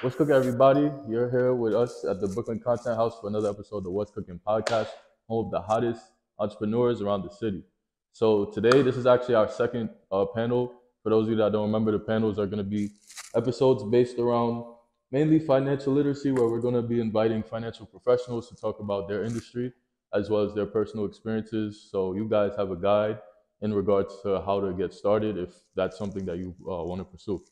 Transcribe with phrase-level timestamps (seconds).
[0.00, 0.92] What's cooking, everybody?
[1.08, 4.12] You're here with us at the Brooklyn Content House for another episode of the What's
[4.12, 4.86] Cooking podcast,
[5.28, 6.00] home of the hottest
[6.38, 7.64] entrepreneurs around the city.
[8.12, 10.72] So today, this is actually our second uh, panel.
[11.02, 12.90] For those of you that don't remember, the panels are going to be
[13.34, 14.66] episodes based around
[15.10, 19.24] mainly financial literacy, where we're going to be inviting financial professionals to talk about their
[19.24, 19.72] industry
[20.14, 21.88] as well as their personal experiences.
[21.90, 23.18] So you guys have a guide
[23.62, 27.04] in regards to how to get started if that's something that you uh, want to
[27.04, 27.42] pursue.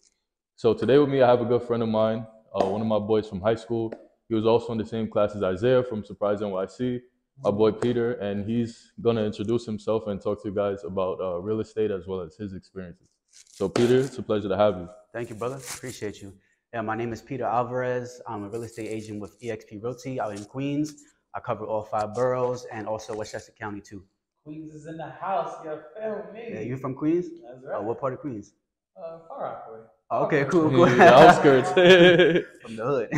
[0.54, 2.98] So today with me, I have a good friend of mine, uh, one of my
[2.98, 3.92] boys from high school.
[4.28, 7.00] He was also in the same class as Isaiah from Surprise NYC,
[7.44, 11.38] my boy Peter, and he's gonna introduce himself and talk to you guys about uh,
[11.38, 13.08] real estate as well as his experiences.
[13.30, 14.88] So Peter, it's a pleasure to have you.
[15.12, 15.56] Thank you, brother.
[15.56, 16.32] Appreciate you.
[16.72, 18.20] Yeah, my name is Peter Alvarez.
[18.26, 20.94] I'm a real estate agent with eXp Realty out in Queens.
[21.34, 24.02] I cover all five boroughs and also Westchester County too.
[24.44, 25.54] Queens is in the house.
[25.64, 26.48] You feel me?
[26.50, 27.26] Yeah, you from Queens?
[27.44, 27.84] That's Uh, right.
[27.84, 28.54] what part of Queens?
[28.96, 29.80] Uh, Far Rockaway.
[30.10, 30.86] Okay, cool, cool.
[30.86, 31.70] the outskirts.
[32.62, 33.08] from the hood.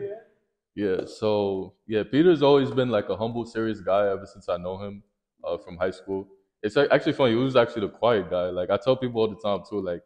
[0.00, 0.08] yeah.
[0.76, 4.76] Yeah, so yeah, Peter's always been like a humble, serious guy ever since I know
[4.78, 5.04] him
[5.44, 6.26] uh, from high school.
[6.64, 7.30] It's actually funny.
[7.30, 8.48] He was actually the quiet guy.
[8.48, 9.80] Like I tell people all the time too.
[9.80, 10.02] Like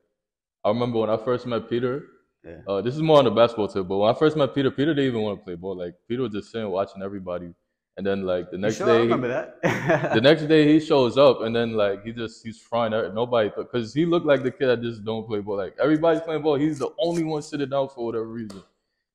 [0.63, 2.03] I remember when I first met Peter.
[2.45, 2.59] Yeah.
[2.69, 4.93] Uh, this is more on the basketball tip, but when I first met Peter, Peter
[4.93, 5.75] didn't even want to play ball.
[5.77, 7.55] Like Peter was just sitting watching everybody,
[7.99, 8.89] and then like the next sure?
[8.89, 9.61] I day, remember that.
[10.15, 13.51] the next day he shows up, and then like he just he's frying every- nobody
[13.57, 15.57] because he looked like the kid that just don't play ball.
[15.57, 18.63] Like everybody's playing ball, he's the only one sitting down for whatever reason.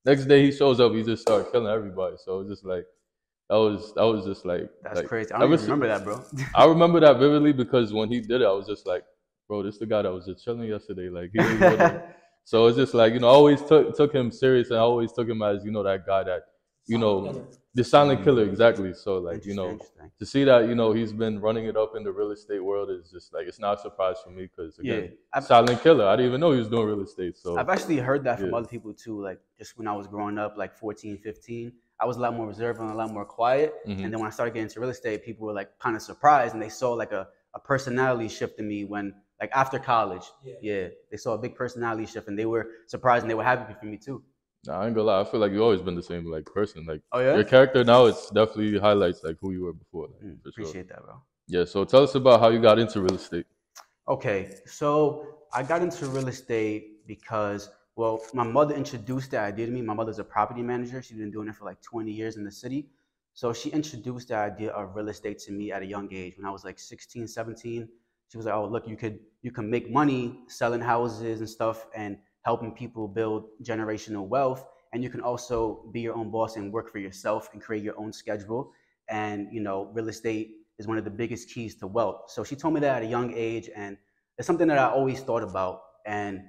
[0.06, 2.18] Next day he shows up, he just started killing everybody.
[2.26, 2.86] So it's just like
[3.50, 5.32] that was that was just like That's like, crazy.
[5.32, 6.22] I don't even si- remember that, bro.
[6.56, 9.06] I remember that vividly because when he did it, I was just like,
[9.48, 11.08] bro, this the guy that was just chilling yesterday.
[11.08, 12.02] Like he ain't
[12.44, 15.14] so it's just like you know, I always took took him serious, and I always
[15.14, 16.42] took him as you know that guy that
[16.86, 18.94] you know the silent killer exactly.
[18.94, 20.12] So like you know interesting.
[20.20, 22.90] to see that you know he's been running it up in the real estate world
[22.92, 26.06] is just like it's not a surprise for me because Yeah, again, I've, silent killer.
[26.06, 27.36] I didn't even know he was doing real estate.
[27.38, 28.58] So I've actually heard that from Yeah.
[28.58, 29.22] other people too.
[29.22, 32.48] Like just when I was growing up, like 14, 15, I was a lot more
[32.48, 33.74] reserved and a lot more quiet.
[33.88, 34.04] mhm.
[34.04, 36.54] And then when I started getting into real estate, people were like kind of surprised
[36.54, 40.26] and they saw like a, a personality shift in me when like after college.
[40.44, 40.56] Yeah.
[40.62, 43.74] Yeah, they saw a big personality shift and they were surprised and they were happy
[43.80, 44.24] for me too.
[44.66, 45.22] Nah, I ain't gonna lie.
[45.22, 46.86] I feel like you've always been the same like person.
[46.86, 50.08] Like Oh yeah, your character now, it's definitely highlights like who you were before.
[50.08, 50.64] Like, Mm, for sure.
[50.64, 51.22] appreciate that, bro.
[51.48, 51.66] Yeah.
[51.66, 53.46] So tell us about how you got into real estate.
[54.08, 59.72] Okay, so I got into real estate because, well, my mother introduced the idea to
[59.72, 59.82] me.
[59.82, 61.02] My mother's a property manager.
[61.02, 62.88] She's been doing it for like 20 years in the city.
[63.34, 66.36] So she introduced the idea of real estate to me at a young age.
[66.38, 67.88] When I was like 16, 17,
[68.30, 71.88] she was like, "Oh, look, you could you can make money selling houses and stuff
[71.96, 76.72] and helping people build generational wealth, and you can also be your own boss and
[76.72, 78.72] work for yourself and create your own schedule.
[79.10, 82.26] And you know, real estate is one of the biggest keys to wealth.
[82.28, 83.98] So she told me that at a young age, and
[84.38, 85.82] it's something that I always thought about.
[86.06, 86.42] And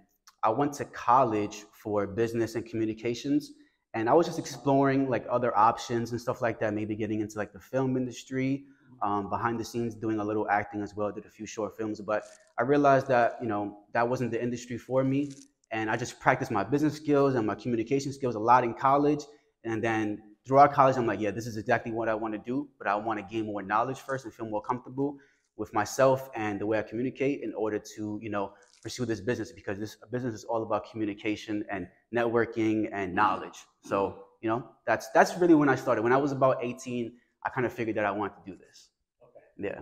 [0.43, 3.53] I went to college for business and communications,
[3.95, 6.75] and I was just exploring like other options and stuff like that.
[6.75, 8.65] Maybe getting into like the film industry,
[9.03, 11.13] um, behind the scenes, doing a little acting as well.
[11.13, 12.25] Did a few short films, but
[12.59, 15.31] I realized that you know that wasn't the industry for me.
[15.75, 19.23] And I just practiced my business skills and my communication skills a lot in college,
[19.65, 22.69] and then throughout college, I'm like, yeah, this is exactly what I want to do,
[22.79, 25.17] but I want to gain more knowledge first and feel more comfortable
[25.57, 28.53] with myself and the way I communicate in order to, you know,
[28.83, 33.59] pursue this business because this business is all about communication and networking and knowledge.
[33.83, 33.97] So,
[34.43, 36.03] you know, that's that's really when I started.
[36.03, 37.13] When I was about 18,
[37.45, 38.91] I kind of figured that I wanted to do this.
[39.23, 39.69] Okay.
[39.69, 39.81] Yeah.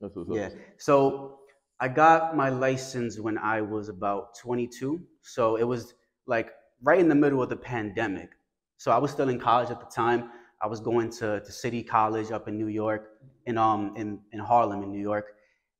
[0.00, 0.36] That's what's up.
[0.36, 0.48] Yeah.
[0.78, 1.40] So
[1.80, 5.00] I got my license when I was about 22.
[5.22, 5.94] So it was
[6.26, 6.50] like
[6.82, 8.30] right in the middle of the pandemic.
[8.78, 10.30] So I was still in college at the time.
[10.60, 14.40] I was going to, to City College up in New York, in um in, in
[14.40, 15.26] Harlem in New York.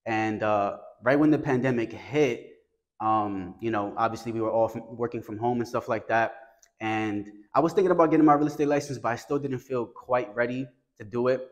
[0.06, 2.52] And uh, right when the pandemic hit,
[3.00, 6.36] um, you know, obviously we were all from, working from home and stuff like that.
[6.80, 9.84] And I was thinking about getting my real estate license, but I still didn't feel
[9.84, 10.66] quite ready
[10.96, 11.48] to do it.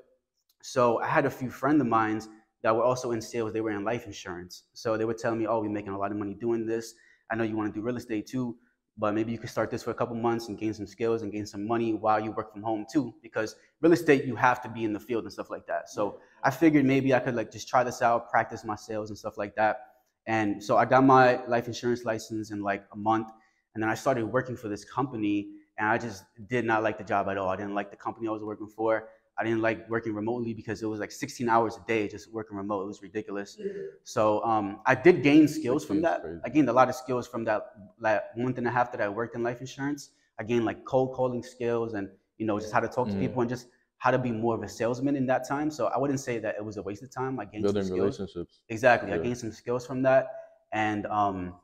[0.63, 2.23] So I had a few friends of mine
[2.63, 3.53] that were also in sales.
[3.53, 4.65] They were in life insurance.
[4.73, 6.95] So they were telling me, oh, we're making a lot of money doing this.
[7.31, 8.57] I know you want to do real estate too,
[8.99, 11.31] but maybe you could start this for a couple months and gain some skills and
[11.31, 13.15] gain some money while you work from home too.
[13.23, 15.89] Because real estate, you have to be in the field and stuff like that.
[15.91, 19.19] So I figured maybe I could like just try this out, practice my sales and
[19.19, 19.81] stuff like that.
[20.27, 23.29] And so I got my life insurance license in like a month.
[23.75, 25.49] And then I started working for this company
[25.79, 27.51] and I just did not like the job at all.
[27.51, 29.09] I didn't like the company I was working for.
[29.39, 32.57] I didn't like working remotely because it was like 16 hours a day just working
[32.57, 32.83] remote.
[32.83, 33.59] It was ridiculous.
[34.05, 36.23] So um, I did gain skills from that.
[36.45, 37.63] I gained a lot of skills from that
[38.01, 40.11] like month and a half that I worked in life insurance.
[40.39, 43.21] I gained like cold calling skills and you know just how to talk to Mhm.
[43.21, 43.69] people and just
[43.99, 45.71] how to be more of a salesman in that time.
[45.71, 47.41] So I wouldn't say that it was a waste of time.
[47.41, 48.19] I gained Building some skills.
[48.21, 48.61] relationships.
[48.69, 49.13] Exactly.
[49.13, 50.29] I gained some skills from that.
[50.73, 51.55] And um,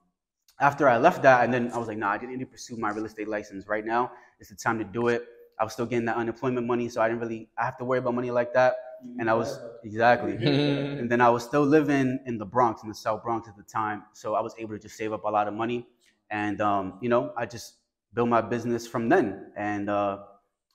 [0.60, 2.76] after I left that, and then I was like, nah, I didn't need to pursue
[2.76, 4.12] my real estate license right now.
[4.40, 5.26] It's the time to do it.
[5.58, 7.98] I was still getting that unemployment money, so I didn't really I have to worry
[7.98, 8.74] about money like that.
[9.18, 10.32] And I was exactly.
[10.36, 13.64] and then I was still living in the Bronx, in the South Bronx at the
[13.64, 15.86] time, so I was able to just save up a lot of money,
[16.30, 17.74] and um, you know, I just
[18.14, 19.52] built my business from then.
[19.56, 20.18] And uh,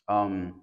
[0.08, 0.62] um,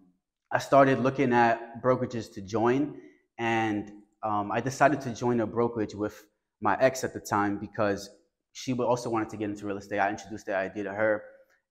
[0.50, 3.00] I started looking at brokerages to join,
[3.38, 3.90] and
[4.22, 6.24] um, I decided to join a brokerage with
[6.60, 8.10] my ex at the time because
[8.52, 9.98] she also wanted to get into real estate.
[9.98, 11.22] I introduced the idea to her,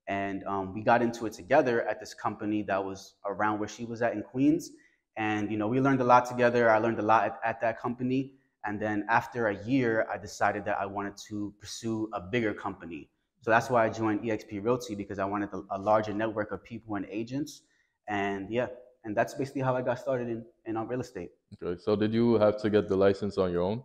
[0.08, 3.86] and um, we got into it together at this company that was around where she
[3.86, 4.72] was at in Queens.
[5.16, 6.70] And you know, we learned a lot together.
[6.70, 8.34] I learned a lot at, at that company.
[8.66, 13.10] And then after a year, I decided that I wanted to pursue a bigger company.
[13.42, 16.96] So that's why I joined eXp Realty because I wanted a, larger network of people
[16.96, 17.64] and agents.
[18.08, 18.68] And yeah,
[19.04, 21.32] and that's basically how I got started in, in on real estate.
[21.62, 21.80] Okay.
[21.82, 23.84] So did you have to get the license on your own?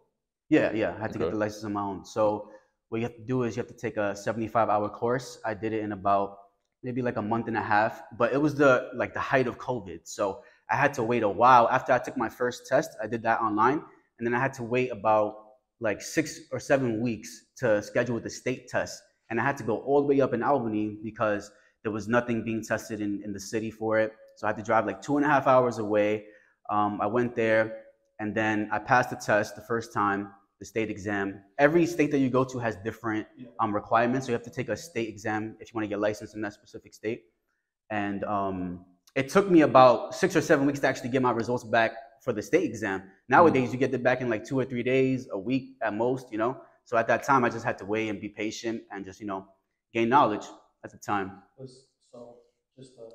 [0.49, 2.05] Yeah, yeah, I had to get the license on my own.
[2.05, 2.51] So
[2.89, 5.39] what you have to do is you have to take a 75 hour course.
[5.45, 6.39] I did it in about
[6.83, 9.59] maybe like a month and a half, but it was the like the height of
[9.59, 10.01] COVID.
[10.05, 11.69] So I had to wait a while.
[11.69, 13.83] After I took my first test, I did that online,
[14.19, 15.35] and then I had to wait about
[15.81, 19.01] like six or seven weeks to schedule the state test.
[19.31, 21.51] And I had to go all the way up in Albany because
[21.83, 24.13] there was nothing being tested in, in the city for it.
[24.37, 26.25] So I had to drive like two and a half hours away.
[26.71, 27.85] Um, I went there
[28.19, 31.41] and then I passed the test the first time, the state exam.
[31.59, 33.27] Every state that you go to has different
[33.61, 34.27] um, requirements.
[34.27, 36.41] So you have to take a state exam if you want to get licensed in
[36.43, 37.23] that specific state.
[37.91, 38.85] And um,
[39.15, 42.33] it took me about six or seven weeks to actually get my results back for
[42.33, 43.05] the state exam.
[43.29, 46.31] Nowadays, you get it back in like two or three days, a week at most,
[46.33, 46.61] you know?
[46.85, 49.27] So at that time, I just had to wait and be patient and just, you
[49.27, 49.47] know,
[49.93, 50.47] gain knowledge
[50.85, 51.43] at the time.
[52.13, 52.37] So,
[52.79, 53.09] just a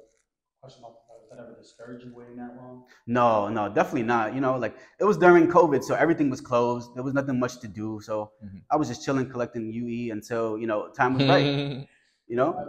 [0.61, 1.02] question about
[1.35, 1.41] that.
[1.43, 2.83] Ever discourage you waiting that long?
[3.07, 4.33] No, no, definitely not.
[4.33, 6.89] You know, like it was during COVID, so everything was closed.
[6.95, 7.99] There was nothing much to do.
[8.01, 8.61] So Mhm.
[8.71, 11.49] I was just chilling, collecting UE until, you know, time was right,
[12.27, 12.53] you know?
[12.53, 12.59] I'm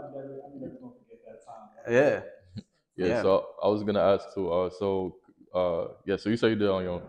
[0.47, 1.93] I'm never gonna forget that time.
[1.95, 2.21] Yeah.
[2.97, 3.23] Yeah, Yeah.
[3.23, 4.51] so I was gonna ask too.
[4.53, 5.17] Uh, so
[5.55, 7.03] uh, yeah, so you said you did it on your own.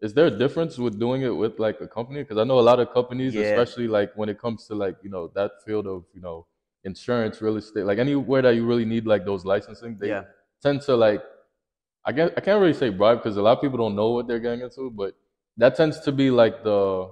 [0.00, 2.22] Is there a difference with doing it with like a company?
[2.22, 3.40] Because I know a lot of companies, Yeah.
[3.40, 6.46] especially like when it comes to like you know that field of you know
[6.84, 10.24] insurance, real estate, like anywhere that you really need like those licensing, they Yeah.
[10.62, 11.22] Tend to like
[12.04, 14.28] I guess I can't really say bribe because a lot of people don't know what
[14.28, 15.14] they're getting into, but
[15.56, 17.10] that tends to be like the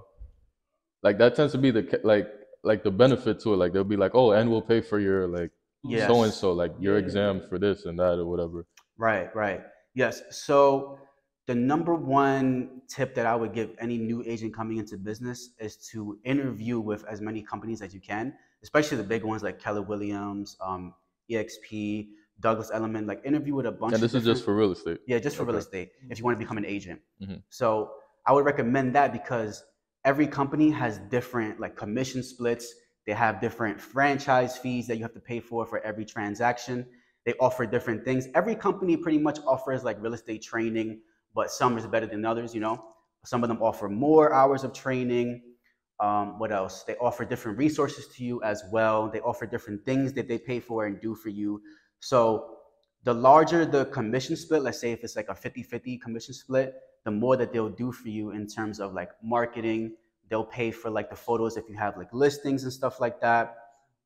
[1.03, 2.29] like that tends to be the like
[2.63, 3.57] like the benefit to it.
[3.57, 5.51] Like they'll be like, oh, and we'll pay for your like
[5.87, 6.07] Yes.
[6.09, 7.05] so and so, like your Yeah.
[7.05, 8.67] exam for this and that or whatever.
[8.97, 9.61] Right, right.
[9.95, 10.23] Yes.
[10.31, 10.99] So
[11.47, 15.77] the number one tip that I would give any new agent coming into business is
[15.93, 18.33] to interview with as many companies as you can,
[18.63, 20.95] especially the big ones like Keller Williams, um,
[21.31, 22.09] EXP,
[22.41, 23.07] Douglas Elliman.
[23.07, 23.95] Like interview with a bunch.
[23.95, 25.01] And of this is just for real estate.
[25.07, 25.93] Yeah, just for real estate.
[26.11, 27.01] If you want to become an agent.
[27.23, 27.43] Mhm.
[27.49, 27.93] So
[28.27, 29.65] I would recommend that because
[30.05, 32.75] every company has different like commission splits.
[33.07, 36.87] They have different franchise fees that you have to pay for for every transaction.
[37.25, 38.29] They offer different things.
[38.35, 41.01] Every company pretty much offers like real estate training,
[41.35, 42.55] but some is better than others.
[42.55, 42.85] You know,
[43.25, 45.43] some of them offer more hours of training.
[46.01, 46.83] Um, what else?
[46.83, 49.09] They offer different resources to you as well.
[49.09, 51.63] They offer different things that they pay for and do for you.
[52.05, 52.59] So
[53.05, 56.75] the larger the commission split, let's say if it's like a 50-50 commission split,
[57.05, 59.97] the more that they'll do for you in terms of like marketing.
[60.29, 63.57] They'll pay for like the photos if you have like listings and stuff like that.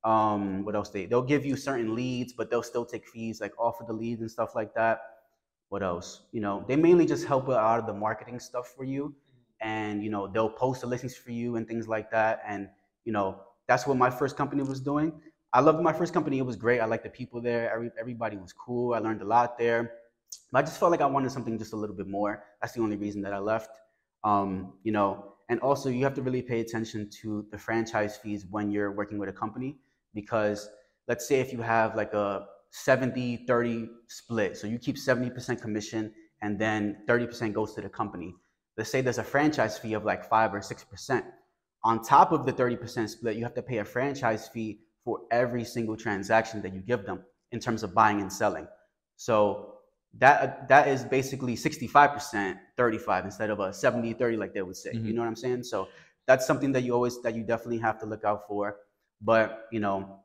[0.04, 0.90] Um, what else?
[0.90, 3.92] They they'll give you certain leads, but they'll still take fees like off of the
[3.92, 5.00] leads and stuff like that.
[5.68, 6.22] What else?
[6.30, 9.12] You know, they mainly just help out of the marketing stuff for you,
[9.60, 12.42] and you know they'll post the listings for you and things like that.
[12.46, 12.68] And
[13.04, 15.12] you know that's what my first company was doing.
[15.52, 16.38] I loved my first company.
[16.38, 16.80] It was great.
[16.80, 17.72] I liked the people there.
[17.72, 18.94] Every, everybody was cool.
[18.94, 19.92] I learned a lot there.
[20.52, 22.44] But I just felt like I wanted something just a little bit more.
[22.60, 23.70] That's the only reason that I left.
[24.24, 28.46] Um, you know, and also you have to really pay attention to the franchise fees
[28.50, 29.78] when you're working with a company
[30.14, 30.68] because
[31.06, 36.12] let's say if you have like a 70 30 split, so you keep 70% commission
[36.42, 38.34] and then 30% goes to the company.
[38.76, 41.24] Let's say there's a franchise fee of like 5 or 6%.
[41.84, 45.64] On top of the 30% split, you have to pay a franchise fee for every
[45.64, 48.66] single transaction that you give them in terms of buying and selling.
[49.16, 49.74] So
[50.18, 54.92] that that is basically 65% 35 instead of a 70 30 like they would say.
[54.94, 55.04] Mhm.
[55.04, 55.62] you know what i'm saying?
[55.64, 55.88] So
[56.26, 58.76] that's something that you always that you definitely have to look out for.
[59.20, 60.20] But you know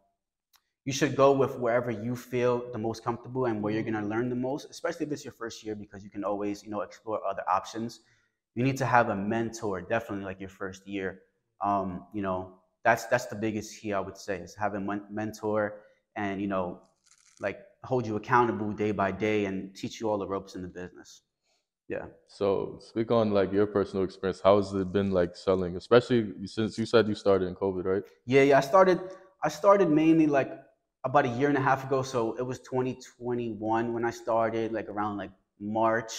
[0.85, 4.01] you should go with wherever you feel the most comfortable and where you're going to
[4.05, 6.81] learn the most especially if it's your first year because you can always you know
[6.81, 8.01] explore other options.
[8.55, 11.21] You need to have a mentor definitely like your first year.
[11.61, 15.81] Um, you know that's that's the biggest key i would say is having a mentor
[16.15, 16.81] and you know
[17.39, 20.67] like hold you accountable day by day and teach you all the ropes in the
[20.67, 21.23] business
[21.89, 22.05] Yeah.
[22.27, 24.39] So speak on like your personal experience.
[24.47, 28.03] How has it been like selling, especially since you said you started in COVID, right?
[28.25, 28.57] Yeah, yeah.
[28.57, 28.99] I started
[29.43, 30.51] I started mainly like
[31.03, 32.01] about a year and a half ago.
[32.01, 36.13] So it was 2021 when I started, like around like March.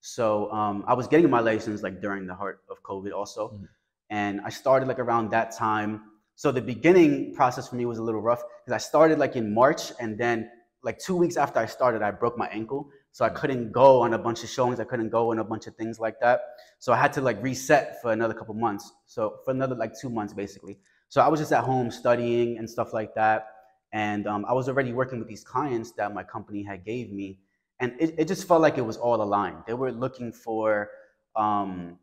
[0.00, 3.42] So um, I was getting my license like during the heart of COVID also.
[3.50, 3.68] Mhm.
[4.10, 6.02] And I started like around that time.
[6.34, 9.52] So the beginning process for me was a little rough because I started like in
[9.52, 10.50] March and then
[10.82, 12.88] like two weeks after I started, I broke my ankle.
[13.10, 14.78] So I couldn't go on a bunch of showings.
[14.78, 16.42] I couldn't go on a bunch of things like that.
[16.78, 18.92] So I had to like reset for another couple months.
[19.06, 20.78] So for another like two months basically.
[21.08, 23.48] So I was just at home studying and stuff like that.
[23.92, 27.38] And um, I was already working with these clients that my company had gave me.
[27.80, 29.58] And it, it just felt like it was all aligned.
[29.66, 30.90] They were looking for
[31.34, 31.98] um,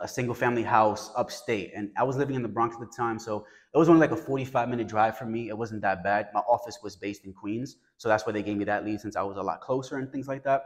[0.00, 1.72] a single family house upstate.
[1.74, 3.18] And I was living in the Bronx at the time.
[3.18, 5.48] So it was only like a 45 minute drive for me.
[5.48, 6.28] It wasn't that bad.
[6.32, 7.76] My office was based in Queens.
[7.96, 10.10] So that's why they gave me that lead since I was a lot closer and
[10.10, 10.62] things like that.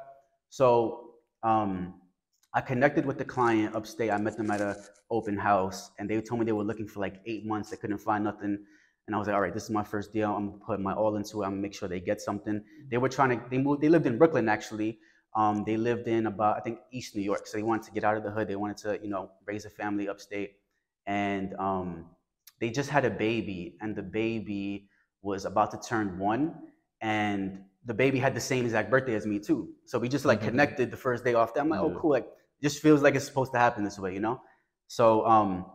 [0.50, 1.94] So um,
[2.54, 4.10] I connected with the client upstate.
[4.10, 4.76] I met them at a
[5.10, 7.70] open house and they told me they were looking for like eight months.
[7.70, 8.58] They couldn't find nothing.
[9.06, 10.30] And I was like, all right, this is my first deal.
[10.30, 11.46] I'm gonna put my all into it.
[11.46, 12.62] I'm gonna make sure they get something.
[12.90, 14.98] They were trying to, they moved, they lived in Brooklyn actually.
[15.34, 17.46] Um, they lived in about, I think, East New York.
[17.46, 18.48] So they wanted to get out of the hood.
[18.48, 20.56] They wanted to, you know, raise a family upstate.
[21.06, 22.06] And um,
[22.60, 24.88] they just had a baby, and the baby
[25.22, 26.54] was about to turn one.
[27.00, 29.70] And the baby had the same exact birthday as me, too.
[29.86, 30.48] So we just like Mhm.
[30.48, 31.54] connected the first day off.
[31.54, 32.10] That I'm like, oh, cool.
[32.10, 32.28] Like,
[32.62, 34.40] just feels like it's supposed to happen this way, you know?
[34.86, 35.66] So um,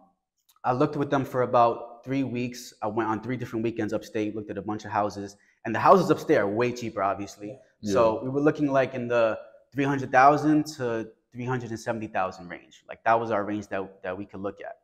[0.63, 2.73] I looked with them for about three weeks.
[2.81, 5.35] I went on three different weekends upstate, looked at a bunch of houses.
[5.65, 7.57] And the houses upstate are way cheaper, obviously.
[7.81, 7.93] Yeah.
[7.93, 9.37] So we were looking like in the
[9.73, 12.83] 300,000 to 370,000 range.
[12.87, 14.77] Like that was our range that, that we could look at.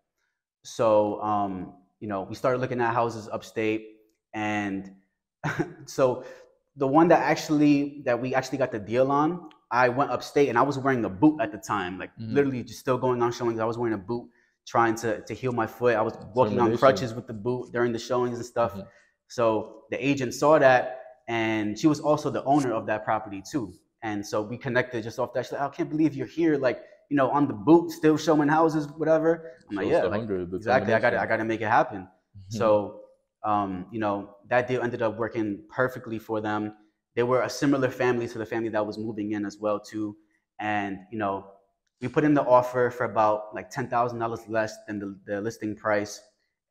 [0.63, 3.97] So, um, you know, we started looking at houses upstate.
[4.33, 4.91] And
[5.85, 6.23] so
[6.75, 10.57] the one that actually, that we actually got the deal on, I went upstate and
[10.57, 12.33] I was wearing a boot at the time, like Mhm.
[12.33, 13.59] literally just still going on showings.
[13.59, 14.29] I was wearing a boot
[14.67, 15.95] trying to, to heal my foot.
[15.95, 18.75] I was walking on crutches with the boot during the showings and stuff.
[18.75, 18.87] Mhm.
[19.33, 19.45] So
[19.89, 20.83] the agent saw that,
[21.27, 23.73] and she was also the owner of that property too.
[24.03, 25.45] And so we connected just off that.
[25.45, 28.47] She's like, I can't believe you're here, like you know, on the boot, still showing
[28.47, 29.51] houses, whatever.
[29.69, 30.21] I'm like, yeah, like,
[30.53, 30.93] exactly.
[30.93, 32.01] I got to, I got to make it happen.
[32.01, 32.57] Mhm.
[32.59, 33.01] So,
[33.43, 36.73] um, you know, that deal ended up working perfectly for them.
[37.15, 40.15] They were a similar family to the family that was moving in as well too.
[40.59, 41.35] And you know,
[42.01, 45.41] we put in the offer for about like ten thousand dollars less than the, the
[45.41, 46.21] listing price,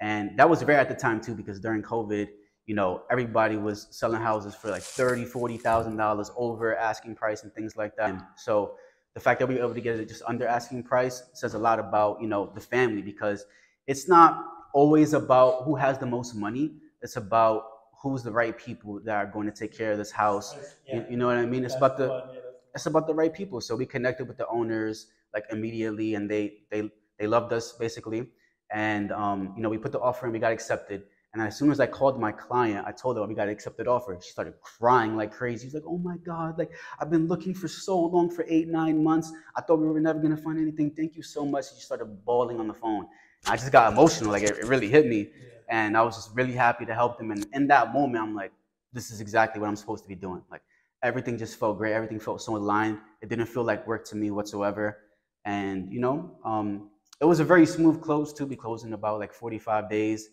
[0.00, 2.28] and that was rare at the time too because during COVID,
[2.66, 7.42] you know, everybody was selling houses for like thirty, forty thousand dollars over asking price
[7.42, 8.10] and things like that.
[8.10, 8.74] And so
[9.14, 11.58] the fact that we were able to get it just under asking price says a
[11.58, 13.44] lot about you know the family because
[13.86, 16.72] it's not always about who has the most money.
[17.02, 17.64] It's about
[18.02, 20.56] who's the right people that are going to take care of this house.
[20.92, 21.64] You, you know what I mean?
[21.64, 22.42] It's about the
[22.74, 23.60] it's about the right people.
[23.60, 28.28] So we connected with the owners like immediately, and they they they loved us basically.
[28.70, 31.04] And um, you know, we put the offer and we got accepted.
[31.32, 33.88] And as soon as I called my client, I told her we got an accepted
[33.88, 34.18] offer.
[34.20, 35.66] She started crying like crazy.
[35.66, 36.58] She's like, "Oh my God!
[36.58, 39.32] Like I've been looking for so long for eight nine months.
[39.56, 40.90] I thought we were never gonna find anything.
[40.90, 43.06] Thank you so much." She started bawling on the phone.
[43.46, 44.30] I just got emotional.
[44.30, 45.30] Like it, it really hit me,
[45.68, 47.30] and I was just really happy to help them.
[47.30, 48.52] And in that moment, I'm like,
[48.92, 50.62] "This is exactly what I'm supposed to be doing." Like
[51.02, 51.94] everything just felt great.
[51.94, 52.98] Everything felt so aligned.
[53.22, 54.98] It didn't feel like work to me whatsoever.
[55.46, 58.46] And you know, um, it was a very smooth close too.
[58.46, 60.28] We closed in about like 45 days,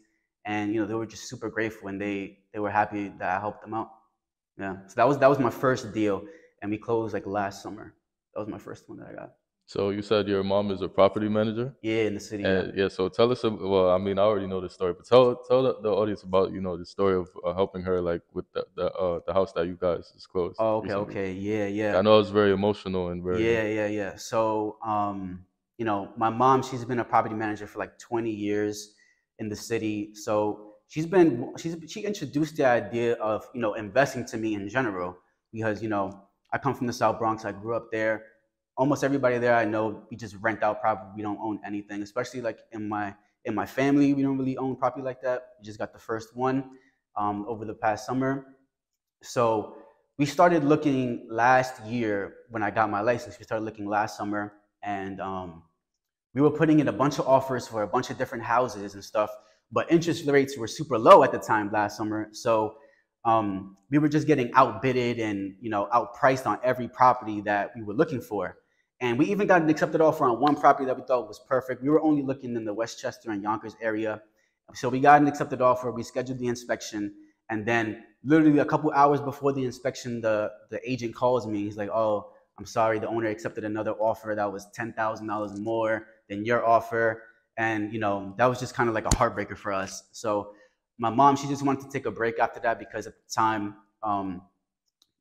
[0.46, 3.40] and you know they were just super grateful and they they were happy that I
[3.40, 3.92] helped them out.
[4.58, 6.24] Yeah, so that was that was my first deal,
[6.62, 7.94] and we closed like last summer.
[8.34, 9.32] That was my first one that I got.
[9.70, 11.76] So you said your mom is a property manager?
[11.84, 12.42] Yeah, in the city.
[12.42, 12.50] yeah.
[12.50, 13.44] And yeah, so tell us.
[13.44, 16.60] Well, I mean, I already know the story, but tell tell the, audience about you
[16.60, 19.68] know the story of uh, helping her like with the the, uh, the house that
[19.68, 20.56] you guys just closed.
[20.58, 21.12] Oh, okay, recently.
[21.12, 22.00] okay, yeah, yeah.
[22.00, 24.16] I know it's very emotional and very Yeah, yeah, yeah.
[24.16, 25.46] So, um,
[25.78, 28.96] you know, my mom, she's been a property manager for like 20 years
[29.40, 30.14] in the city.
[30.14, 34.70] So she's been, she's, she introduced the idea of, you know, investing to me in
[34.70, 35.18] general
[35.52, 37.46] because, you know, I come from the South Bronx.
[37.46, 38.26] I grew up there.
[38.78, 41.12] Almost everybody there I know, we just rent out property.
[41.16, 43.14] We don't own anything, especially like in my,
[43.46, 45.42] in my family, we don't really own property like that.
[45.60, 46.72] We just got the first one
[47.16, 48.46] um, over the past summer.
[49.22, 49.76] So
[50.18, 53.38] we started looking last year when I got my license.
[53.38, 54.54] We started looking last summer,
[54.84, 55.64] and um,
[56.40, 59.04] we were putting in a bunch of offers for a bunch of different houses and
[59.04, 59.30] stuff.
[59.74, 62.76] But interest rates were super low at the time last summer, so
[63.26, 67.84] um, we were just getting outbidded and you know outpriced on every property that we
[67.84, 68.56] were looking for.
[69.02, 71.84] And we even got an accepted offer on one property that we thought was perfect.
[71.84, 74.22] We were only looking in the Westchester and Yonkers area.
[74.76, 75.92] So we got an accepted offer.
[75.92, 77.14] We scheduled the inspection.
[77.50, 81.64] And then literally a couple hours before the inspection, the, the agent calls me.
[81.64, 85.58] He's like, oh, I'm sorry, the owner accepted another offer that was ten thousand dollars
[85.58, 87.24] more than your offer,
[87.58, 90.04] and you know that was just kind of like a heartbreaker for us.
[90.12, 90.54] So
[90.98, 93.76] my mom, she just wanted to take a break after that because at the time
[94.04, 94.42] um,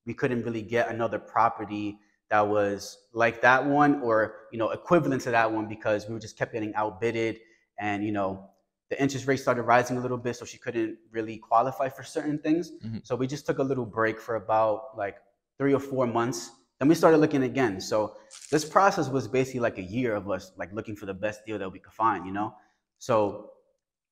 [0.06, 1.98] we couldn't really get another property
[2.30, 6.20] that was like that one or you know equivalent to that one because we were
[6.20, 7.38] just kept getting outbidded
[7.78, 8.50] and you know
[8.90, 12.38] the interest rate started rising a little bit so she couldn't really qualify for certain
[12.38, 13.00] things Mhm.
[13.06, 15.16] so we just took a little break for about like
[15.58, 17.80] three or four months then we started looking again.
[17.80, 18.14] So
[18.50, 21.58] this process was basically like a year of us like looking for the best deal
[21.58, 22.54] that we could find you know?
[22.98, 23.50] So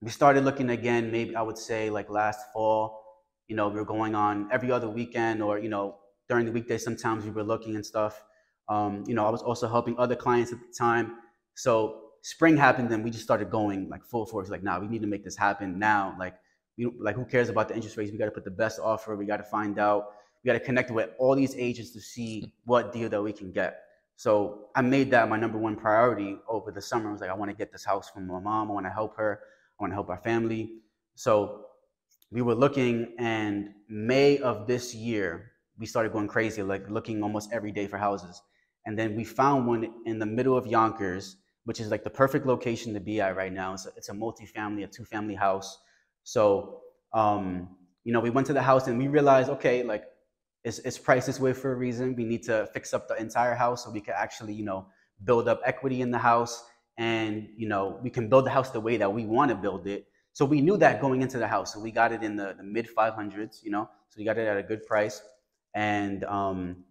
[0.01, 3.03] we started looking again maybe i would say like last fall.
[3.49, 5.97] You know we were going on every other weekend or you know
[6.29, 8.23] during the weekday sometimes we were looking and stuff.
[8.69, 11.13] Um, you know i was also helping other clients at the time.
[11.55, 15.03] So spring happened and we just started going like full force like nah we need
[15.03, 16.17] to make this happen now.
[16.19, 16.35] Like
[16.77, 18.11] we like who cares about the interest rates?
[18.11, 19.15] We got to put the best offer.
[19.17, 20.09] We got to find out
[20.47, 23.51] we got to connect with all these agents to see what deal that we can
[23.51, 23.83] get.
[24.19, 27.09] So i made that my number one priority over the summer.
[27.09, 28.71] I was like i want to get this house from my mom.
[28.71, 29.41] I want to help her.
[29.79, 30.71] I want to help our family.
[31.17, 31.67] So
[32.31, 37.53] we were looking and may of this year we started going crazy like looking almost
[37.53, 38.41] every day for houses.
[38.87, 42.47] And then we found one in the middle of yonkers which is like the perfect
[42.47, 43.75] location to be at right now.
[43.75, 45.79] It's a, it's a multi-family a two-family house.
[46.23, 47.69] So um,
[48.05, 50.05] you know we went to the house and we realized okay like
[50.67, 53.55] it's, it's priced this way for a reason we need to fix up the entire
[53.55, 54.87] house so we can actually you know
[55.25, 56.65] build up equity in the house
[56.99, 59.87] and you know we can build the house the way that we want to build
[59.87, 60.07] it
[60.37, 61.73] so we knew that going into the house.
[61.73, 64.47] So we got it in the, the mid 500s, you know, so we got it
[64.47, 65.23] at a good price.
[65.75, 66.85] And um,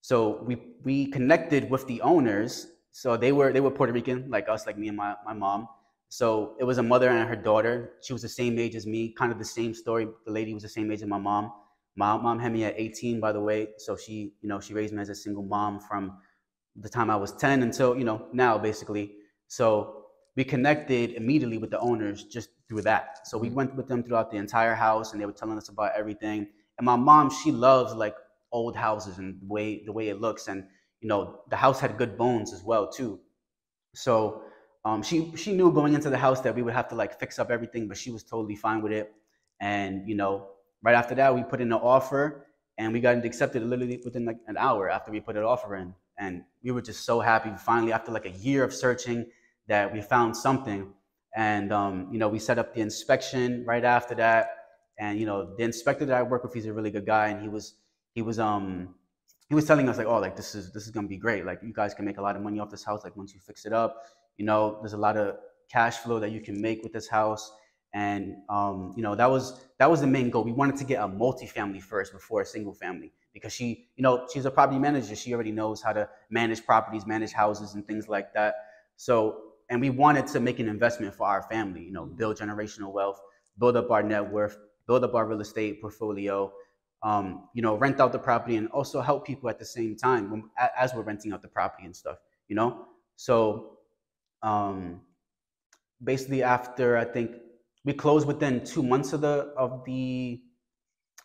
[0.00, 2.68] so we, we connected with the owners.
[2.90, 5.68] So they were, they were Puerto Rican, like us, like me and my, my mom.
[6.08, 7.90] So it was a mother and her daughter.
[8.00, 10.08] She was the same age as me, kind of the same story.
[10.24, 11.52] The lady was the same age as my mom.
[11.96, 13.68] My mom had me at 18, by the way.
[13.78, 16.18] So she, you know, she raised me as a single mom from
[16.76, 19.14] the time I was 10 until, you know, now basically.
[19.48, 23.26] So we connected immediately with the owners just through that.
[23.26, 25.92] So we went with them throughout the entire house and they were telling us about
[25.96, 26.48] everything.
[26.78, 28.14] And my mom, she loves like
[28.52, 30.48] old houses and the way the way it looks.
[30.48, 30.64] And
[31.00, 33.20] you know, the house had good bones as well too.
[33.94, 34.42] So
[34.84, 37.38] um, she she knew going into the house that we would have to like fix
[37.38, 39.12] up everything, but she was totally fine with it.
[39.60, 40.48] And you know,
[40.82, 42.46] right after that, we put in an offer
[42.78, 45.94] and we got accepted literally within like an hour after we put an offer in.
[46.18, 49.26] And we were just so happy finally after like a year of searching
[49.68, 50.92] that we found something.
[51.36, 54.50] And um, you know, we set up the inspection right after that.
[54.98, 57.40] And you know, the inspector that I work with, he's a really good guy, and
[57.40, 57.74] he was
[58.14, 58.94] he was um
[59.48, 61.46] he was telling us like, oh, like this is this is gonna be great.
[61.46, 63.02] Like you guys can make a lot of money off this house.
[63.02, 64.04] Like once you fix it up,
[64.36, 65.36] you know, there's a lot of
[65.70, 67.50] cash flow that you can make with this house.
[67.92, 70.44] And um, you know, that was that was the main goal.
[70.44, 74.26] We wanted to get a multifamily first before a single family because she, you know,
[74.32, 75.16] she's a property manager.
[75.16, 78.54] She already knows how to manage properties, manage houses, and things like that.
[78.96, 82.92] So and we wanted to make an investment for our family, you know, build generational
[82.92, 83.20] wealth,
[83.58, 86.52] build up our net worth, build up our real estate portfolio,
[87.02, 90.30] um, you know, rent out the property and also help people at the same time
[90.30, 92.86] when, as we're renting out the property and stuff, you know?
[93.14, 93.78] So
[94.42, 95.00] um,
[96.02, 97.36] basically after, I think
[97.84, 100.40] we closed within two months of the, of the,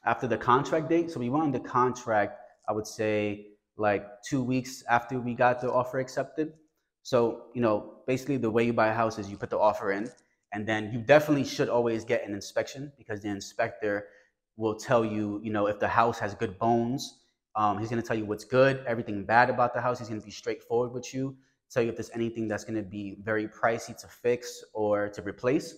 [0.05, 1.11] after the contract date.
[1.11, 5.71] So we went the contract, I would say like two weeks after we got the
[5.71, 6.53] offer accepted.
[7.03, 9.91] So, you know, basically the way you buy a house is you put the offer
[9.91, 10.09] in,
[10.53, 14.07] and then you definitely should always get an inspection because the inspector
[14.57, 17.19] will tell you, you know, if the house has good bones.
[17.57, 19.99] Um, he's going to tell you what's good, everything bad about the house.
[19.99, 21.37] He's going to be straightforward with you,
[21.69, 25.21] tell you if there's anything that's going to be very pricey to fix or to
[25.21, 25.75] replace.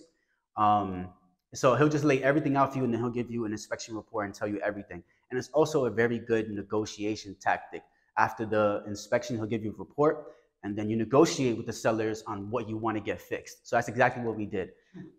[0.58, 1.08] Um,
[1.54, 3.96] so he'll just lay everything out for you, and then he'll give you an inspection
[3.96, 5.02] report and tell you everything.
[5.30, 7.82] And it's also a very good negotiation tactic.
[8.18, 12.22] After the inspection, he'll give you a report and then you negotiate with the sellers
[12.26, 13.68] on what you want to get fixed.
[13.68, 14.70] So that's exactly what we did.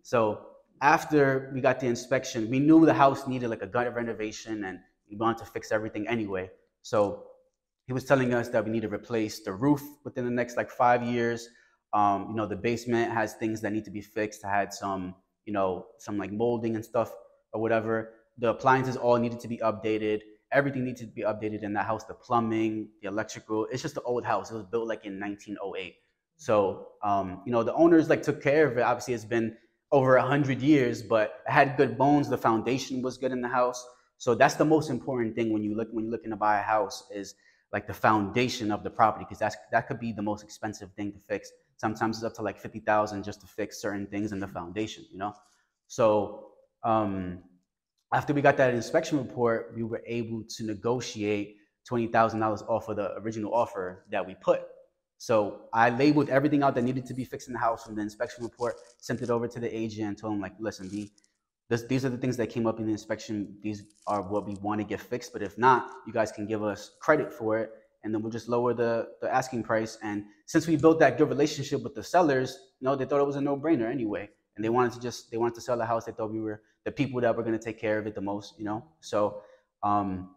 [0.02, 0.40] So
[0.82, 4.78] after we got the inspection, we knew the house needed like a gut renovation and
[5.10, 6.50] we wanted to fix everything anyway.
[6.82, 7.24] So
[7.86, 10.70] he was telling us that we need to replace the roof within the next like
[10.70, 11.48] five years.
[11.92, 14.44] Um, you know, the basement has things that need to be fixed.
[14.44, 15.14] I had some,
[15.46, 17.12] you know, some like molding and stuff
[17.52, 18.14] or whatever.
[18.38, 20.20] The appliances all needed to be updated.
[20.52, 23.66] Everything needs to be updated in that house the plumbing the electrical.
[23.70, 24.50] It's just an old house.
[24.50, 25.96] It was built like in 1908
[26.40, 28.80] so um, you know the owners like took care of it.
[28.80, 29.54] Obviously it's been
[29.92, 32.30] over 100 years but it had good bones.
[32.30, 33.86] The foundation was good in the house.
[34.16, 36.62] So that's the most important thing when you look when you're looking to buy a
[36.62, 37.34] house is
[37.74, 41.12] like the foundation of the property because that's that could be the most expensive thing
[41.12, 44.48] to fix sometimes it's up to like 50000 just to fix certain things in the
[44.48, 45.34] foundation you know
[45.88, 46.50] so
[46.84, 47.42] um,
[48.12, 52.88] after we got that inspection report, we were able to negotiate twenty thousand dollars off
[52.88, 54.62] of the original offer that we put.
[55.18, 58.02] So I labeled everything out that needed to be fixed in the house from the
[58.02, 61.10] inspection report, sent it over to the agent, and told him like, listen, the,
[61.68, 63.56] this, these are the things that came up in the inspection.
[63.62, 65.32] These are what we want to get fixed.
[65.32, 67.70] But if not, you guys can give us credit for it,
[68.02, 69.98] and then we'll just lower the, the asking price.
[70.02, 73.26] And since we built that good relationship with the sellers, you know, they thought it
[73.26, 76.04] was a no-brainer anyway, and they wanted to just they wanted to sell the house.
[76.04, 78.20] They thought we were the people that were going to take care of it the
[78.20, 78.84] most, you know.
[79.00, 79.42] So
[79.82, 80.30] um,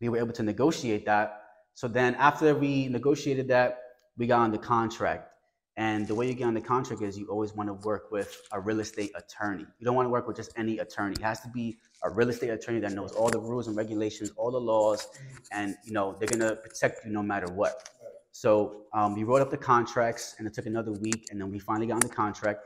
[0.00, 1.42] we were able to negotiate that.
[1.74, 3.78] So then after we negotiated that
[4.18, 5.32] we got on the contract.
[5.78, 8.42] And the way you get on the contract is you always want to work with
[8.50, 9.64] a real estate attorney.
[9.78, 11.14] You don't want to work with just any attorney.
[11.14, 14.32] It has to be a real estate attorney that knows all the rules and regulations,
[14.36, 15.06] all the laws,
[15.52, 17.90] and you know they're gonna protect you no matter what.
[18.32, 21.60] So um, we wrote up the contracts, and it took another week, and then we
[21.60, 22.60] finally got on the contract.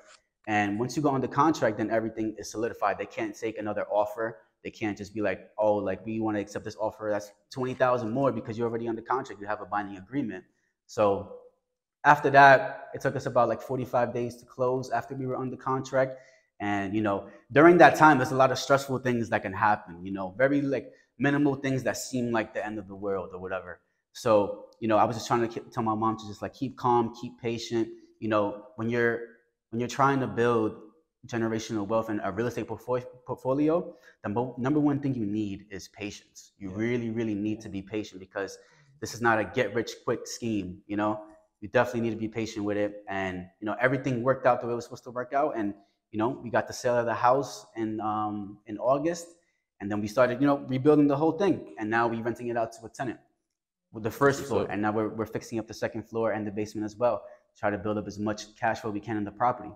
[0.46, 2.96] And once you go on the contract, then everything is solidified.
[2.96, 4.38] They can't take another offer.
[4.64, 7.10] They can't just be like, oh, like we want to accept this offer.
[7.12, 9.38] That's twenty thousand more because you're already on the contract.
[9.38, 10.44] You have a binding agreement.
[10.86, 11.41] So
[12.04, 15.56] after that, it took us about like 45 days to close after we were under
[15.56, 16.16] contract.
[16.60, 20.04] And, you know, during that time, there's a lot of stressful things that can happen,
[20.04, 23.40] you know, very like minimal things that seem like the end of the world or
[23.40, 23.80] whatever.
[24.12, 26.76] So, you know, I was just trying to tell my mom to just like keep
[26.76, 27.88] calm, keep patient.
[28.20, 29.20] You know, when you're
[29.70, 30.76] when you're trying to build
[31.26, 35.88] generational wealth and a real estate portfolio, the mo- number one thing you need is
[35.88, 36.52] patience.
[36.58, 36.76] You yeah.
[36.76, 38.58] really, really need to be patient because
[39.00, 40.82] this is not a get rich quick scheme.
[40.86, 41.22] You know,
[41.62, 43.04] you definitely need to be patient with it.
[43.08, 45.56] And you know, everything worked out the way it was supposed to work out.
[45.56, 45.72] And
[46.10, 49.28] you know, we got the sale of the house in um, in August,
[49.80, 51.74] and then we started, you know, rebuilding the whole thing.
[51.78, 53.20] And now we're renting it out to a tenant
[53.92, 56.50] with the first floor, and now we're we're fixing up the second floor and the
[56.50, 57.22] basement as well.
[57.56, 59.70] Try to build up as much cash flow we can in the property.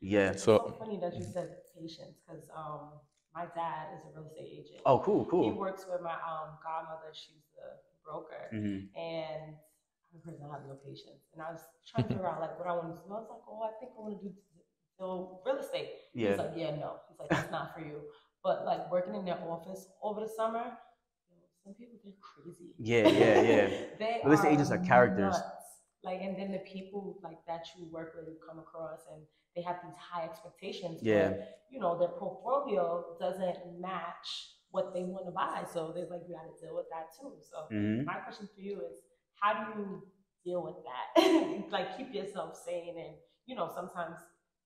[0.00, 0.30] Yeah.
[0.30, 2.92] It's so, so funny that you said patience, because um,
[3.34, 4.80] my dad is a real estate agent.
[4.86, 5.50] Oh, cool, cool.
[5.50, 7.10] He works with my um, godmother.
[7.12, 7.68] She's the
[8.04, 8.86] broker, mm-hmm.
[8.98, 9.56] and
[10.16, 11.28] the person I have no patience.
[11.32, 13.12] And I was trying to figure out like what I want to do.
[13.12, 14.32] I was like, oh, I think I want to do
[14.96, 15.90] still real estate.
[16.14, 16.30] Yeah.
[16.30, 17.04] He's like, yeah, no.
[17.08, 18.00] He's like, that's not for you.
[18.42, 20.64] But like working in their office over the summer,
[21.64, 22.72] some people they're crazy.
[22.78, 23.68] Yeah, yeah, yeah.
[23.98, 25.34] they real estate agents are characters.
[25.34, 25.66] Nuts.
[26.04, 29.22] Like, and then the people like that you work with, you come across, and
[29.56, 31.00] they have these high expectations.
[31.02, 31.30] Yeah.
[31.30, 35.64] But, you know, their portfolio doesn't match what they want to buy.
[35.72, 37.32] So they're like, you got to deal with that too.
[37.40, 38.04] So mm-hmm.
[38.04, 39.02] my question for you is,
[39.40, 40.02] how do you
[40.44, 41.62] deal with that?
[41.70, 43.14] like keep yourself sane and
[43.46, 44.16] you know, sometimes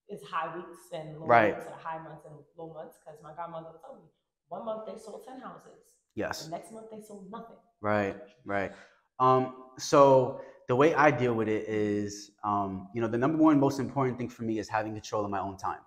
[0.09, 1.53] it's high weeks and low right.
[1.53, 2.97] months, high months and low months.
[2.99, 4.05] Because my godmother told me
[4.49, 5.97] one month they sold ten houses.
[6.15, 6.45] Yes.
[6.45, 7.57] The next month they sold nothing.
[7.81, 8.73] Right, right.
[9.21, 13.61] Um, so the way I deal with it is, um, you know, the number one
[13.61, 15.81] most important thing for me is having control of my own time.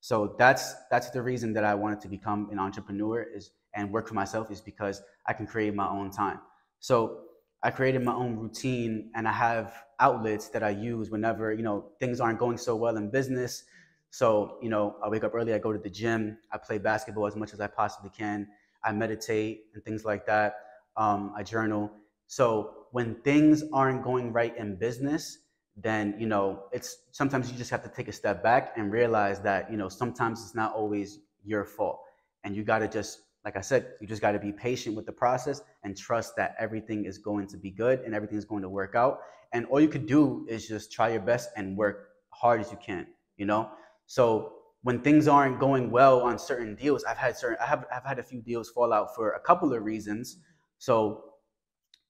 [0.00, 4.08] So that's that's the reason that I wanted to become an entrepreneur is and work
[4.08, 6.40] for myself is because I can create my own time.
[6.80, 7.24] So
[7.62, 11.86] I created my own routine and I have outlets that I use whenever, you know,
[11.98, 13.64] things aren't going so well in business.
[14.10, 17.26] So, you know, I wake up early, I go to the gym, I play basketball
[17.26, 18.48] as much as I possibly can,
[18.84, 20.54] I meditate and things like that.
[20.96, 21.90] Um, I journal.
[22.26, 25.38] So when things aren't going right in business,
[25.80, 29.40] then you know it's sometimes you just have to take a step back and realize
[29.40, 32.00] that you know sometimes it's not always your fault
[32.42, 35.06] and you got to just like I said, you just got to be patient with
[35.06, 38.60] the process and trust that everything is going to be good and everything is going
[38.60, 39.20] to work out.
[39.54, 42.76] And all you could do is just try your best and work hard as you
[42.76, 43.06] can,
[43.38, 43.70] you know?
[44.04, 48.04] So when things aren't going well on certain deals, I've had certain, I have, I've
[48.04, 50.36] had a few deals fall out for a couple of reasons.
[50.76, 51.24] So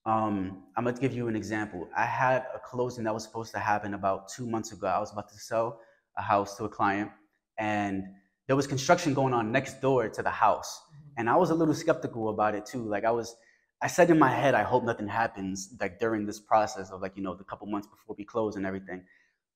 [0.05, 1.87] um, I'm gonna give you an example.
[1.95, 4.87] I had a closing that was supposed to happen about two months ago.
[4.87, 5.79] I was about to sell
[6.17, 7.09] a house to a client
[7.57, 8.03] and
[8.47, 10.81] there was construction going on next door to the house
[11.17, 12.83] and I was a little skeptical about it too.
[12.83, 13.35] Like I was,
[13.81, 17.13] I said in my head, I hope nothing happens like during this process of like,
[17.15, 19.03] you know, the couple months before we close and everything.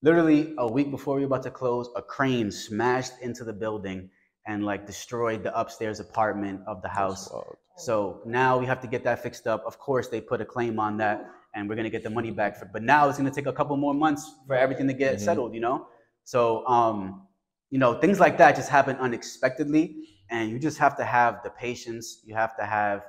[0.01, 4.09] Literally a week before we were about to close, a crane smashed into the building
[4.45, 7.31] and like destroyed the upstairs apartment of the house.
[7.77, 9.63] So now we have to get that fixed up.
[9.65, 12.57] Of course, they put a claim on that and we're gonna get the money back
[12.57, 15.23] for but now it's gonna take a couple more months for everything to get mm-hmm.
[15.23, 15.87] settled, you know?
[16.23, 17.27] So um,
[17.69, 19.95] you know, things like that just happen unexpectedly
[20.33, 22.21] and you just have to have the patience.
[22.25, 23.05] You have to have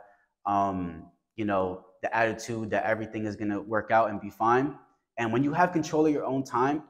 [0.47, 4.77] um, you know the attitude that everything is going to work out and be fine.
[5.19, 6.85] And when you have control of your own time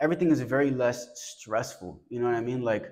[0.00, 2.02] everything is very less stressful.
[2.08, 2.62] You know what i mean?
[2.62, 2.90] Like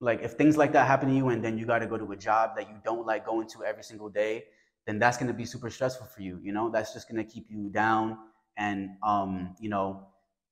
[0.00, 2.12] like if things like that happen to you and then you got to go to
[2.12, 4.44] a job that you don't like going to every single day
[4.86, 6.70] then that's going to be super stressful for you you know?
[6.70, 8.18] That's just going to keep you down.
[8.58, 10.06] And um you know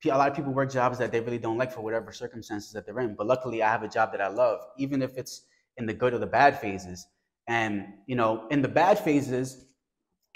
[0.06, 2.84] a lot of people work jobs that they really don't like for whatever circumstances that
[2.84, 3.14] they're in.
[3.14, 5.46] But luckily, I have a job that I love, even if it's
[5.76, 7.06] in the good or the bad phases.
[7.48, 9.66] And you know, in the bad phases,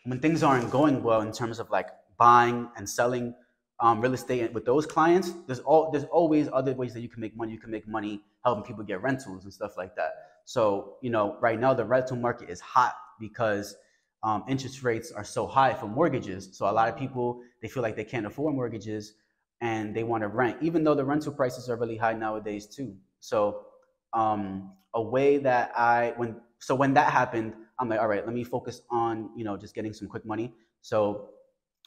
[0.05, 3.35] when things aren't going well in terms of like buying and selling
[3.81, 7.21] um, real estate with those clients, there's all there's always other ways that you can
[7.21, 7.53] make money.
[7.53, 10.13] You can make money helping people get rentals and stuff like that.
[10.45, 13.77] So you know, right now the rental market is hot because
[14.23, 16.51] um, interest rates are so high for mortgages.
[16.53, 19.15] So a lot of people they feel like they can't afford mortgages
[19.61, 22.97] and they want to rent, even though the rental prices are really high nowadays too.
[23.21, 23.67] So
[24.13, 28.35] um, a way that I when so when that happened, I'm like, all right, let
[28.35, 30.53] me focus on you know just getting some quick money.
[30.81, 31.31] So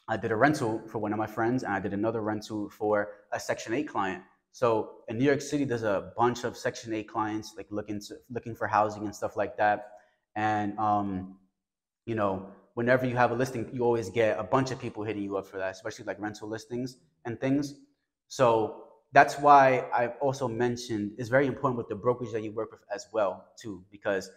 [0.08, 3.08] I did a rental for one of my friends, and I did another rental for
[3.32, 4.22] a Section 8 client.
[4.52, 8.16] So in New York City, there's a bunch of Section 8 clients like looking to,
[8.30, 9.92] looking for housing and stuff like that.
[10.36, 11.38] And um,
[12.04, 15.22] you know, whenever you have a listing, you always get a bunch of people hitting
[15.22, 17.74] you up for that, especially like rental listings and things.
[18.28, 22.72] So that's why I've also mentioned it's very important with the brokerage that you work
[22.72, 24.30] with as well too, because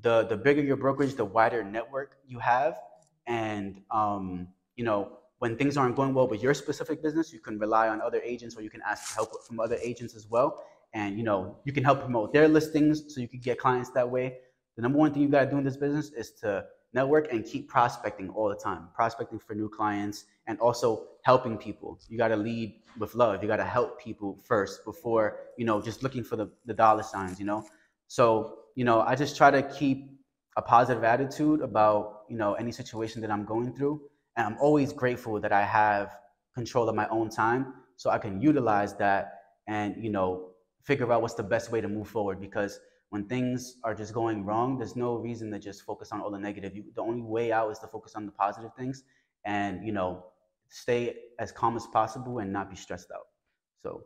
[0.00, 2.78] the the bigger your brokerage, the wider network you have,
[3.26, 7.58] and um, you know when things aren't going well with your specific business, you can
[7.58, 10.64] rely on other agents or you can ask for help from other agents as well.
[10.94, 14.08] And you know, you can help promote their listings so you can get clients that
[14.08, 14.38] way.
[14.76, 17.68] The number one thing you gotta do in this business is to network and keep
[17.68, 22.00] prospecting all the time, prospecting for new clients and also helping people.
[22.08, 23.42] You gotta lead with love.
[23.42, 25.26] You gotta help people first before,
[25.58, 27.66] you know, just looking for the, the dollar signs, you know?
[28.06, 28.28] So,
[28.76, 29.98] you know, I just try to keep
[30.56, 34.00] a positive attitude about, you know, any situation that I'm going through
[34.36, 36.16] and I'm always grateful that I have
[36.54, 39.24] control of my own time so I can utilize that
[39.66, 40.28] and, you know,
[40.82, 44.46] figure out what's the best way to move forward because when things are just going
[44.46, 46.74] wrong, there's no reason to just focus on all the negative.
[46.74, 49.04] You, the only way out is to focus on the positive things
[49.44, 50.24] and, you know,
[50.68, 53.26] stay as calm as possible and not be stressed out.
[53.82, 54.04] So,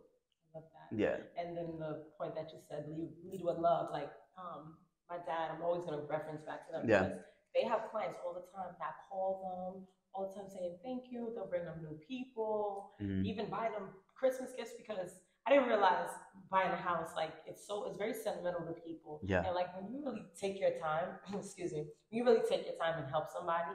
[0.95, 1.17] yeah.
[1.39, 3.89] And then the point that you said, lead, lead with love.
[3.93, 4.77] Like, um,
[5.09, 7.03] my dad, I'm always going to reference back to them Yeah.
[7.05, 7.19] because
[7.55, 11.33] they have clients all the time that call them all the time saying thank you.
[11.35, 13.25] They'll bring them new people, Mhm.
[13.25, 16.11] even buy them Christmas gifts because I didn't realize
[16.51, 19.21] buying a house like it's so it's very sentimental to people.
[19.25, 19.43] Yeah.
[19.45, 22.77] And like when you really take your time, excuse me, when you really take your
[22.77, 23.73] time and help somebody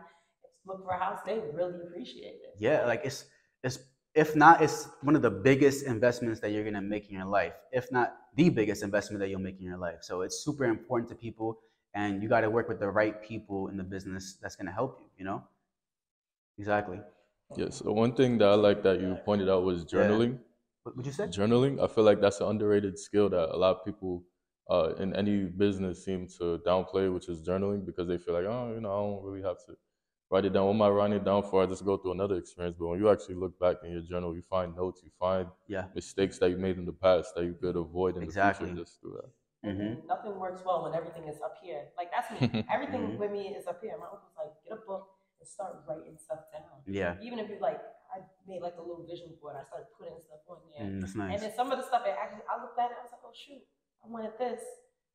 [0.68, 2.56] look for a house, they really appreciate it.
[2.58, 3.26] Yeah, like it's
[3.64, 3.80] it's
[4.14, 7.54] if not, it's one of the biggest investments that you're gonna make in your life.
[7.72, 10.00] If not the biggest investment that you'll make in your life.
[10.02, 11.60] So it's super important to people,
[11.94, 15.00] and you got to work with the right people in the business that's gonna help
[15.00, 15.08] you.
[15.18, 15.44] You know.
[16.58, 17.00] Exactly.
[17.56, 17.78] Yes.
[17.78, 20.02] So one thing that I like that you pointed out was Yeah.
[20.02, 20.40] journaling.
[20.84, 21.28] What would you say?
[21.28, 21.82] Journaling.
[21.82, 24.24] I feel like that's an underrated skill that a lot of people
[24.70, 28.74] uh, in any business seem to downplay, which is journaling, because they feel like, oh,
[28.74, 29.76] you know, I don't really have to
[30.30, 30.66] write it down.
[30.66, 31.64] What am I writing it down for?
[31.64, 32.76] I just go through another experience.
[32.80, 35.86] But when you actually look back in your journal, you find notes, you find Yeah.
[35.96, 38.68] mistakes that you made in the past that you could avoid in Exactly.
[38.68, 39.30] the future just through that.
[39.66, 40.06] Mm-hmm.
[40.08, 41.90] nothing works well when everything is up here.
[41.98, 42.38] Like that's me.
[42.72, 43.18] Everything Mhm.
[43.18, 43.98] with me is up here.
[43.98, 45.10] My uncle's like, get a book
[45.40, 46.78] and start writing stuff down.
[46.86, 47.16] Yeah.
[47.22, 47.82] Even if you like,
[48.14, 49.56] I made like a little vision board.
[49.60, 50.86] I started putting stuff on there.
[50.88, 53.04] Mm, that's And then some of the stuff I actually, I looked at it, I
[53.04, 53.64] was like, oh shoot,
[54.06, 54.62] I wanted this.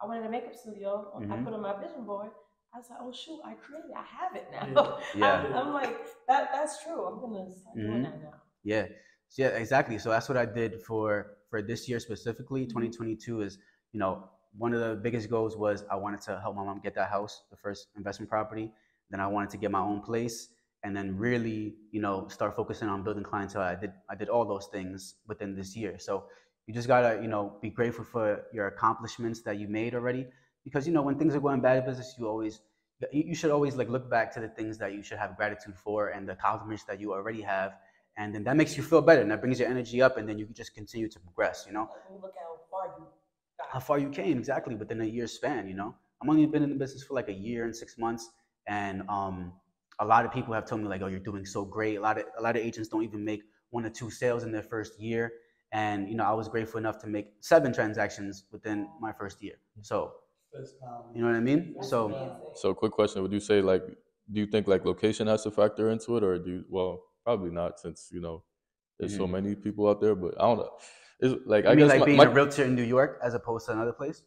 [0.03, 1.12] I wanted a makeup studio.
[1.16, 1.44] I Mhm.
[1.44, 2.33] put on my vision board.
[2.75, 3.91] I was like, oh shoot, I created.
[3.97, 4.99] I have it now.
[5.15, 5.41] Yeah.
[5.41, 6.51] I'm, I'm like, that.
[6.53, 7.05] That's true.
[7.05, 7.87] I'm gonna start Mhm.
[7.87, 8.35] doing that now.
[8.65, 8.87] Yeah.
[9.29, 9.99] So, yeah, exactly.
[9.99, 12.67] So that's what I did for for this year specifically.
[12.67, 13.59] 2022 is,
[13.93, 16.95] you know, one of the biggest goals was I wanted to help my mom get
[16.95, 18.71] that house, the first investment property.
[19.11, 20.49] Then I wanted to get my own place
[20.85, 23.63] and then really, you know, start focusing on building clientele.
[23.63, 25.99] I did I did all those things within this year.
[25.99, 26.25] So
[26.67, 30.27] you just gotta, you know, be grateful for your accomplishments that you made already.
[30.64, 32.61] Because you know, when things are going bad in business, you always
[33.11, 36.09] you should always like look back to the things that you should have gratitude for
[36.09, 37.72] and the accomplishments that you already have
[38.16, 40.38] and then that makes you feel better and that brings your energy up and then
[40.38, 43.05] you can just continue to progress you know you look at how far you
[43.59, 43.68] got.
[43.72, 46.68] how far you came exactly within a year span you know i'm only been in
[46.70, 48.31] the business for like a year and six months
[48.68, 49.53] and um
[49.98, 52.18] a lot of people have told me like oh you're doing so great a lot
[52.18, 55.01] of a lot of agents don't even make one or two sales in their first
[55.01, 55.33] year
[55.72, 59.55] and you know i was grateful enough to make seven transactions within my first year
[59.81, 60.22] so Fist pound.
[61.15, 62.33] You know what i mean so.
[62.53, 63.83] So, quick question: Would you say like,
[64.31, 67.51] do you think like location has to factor into it, or do you, well, probably
[67.51, 68.45] not, since you know
[68.99, 69.29] there's so Mhm.
[69.29, 70.15] many people out there.
[70.15, 70.71] But I don't know.
[71.21, 73.19] It's like I i mean guess like my- being my- a realtor in new york
[73.23, 74.23] as opposed to another place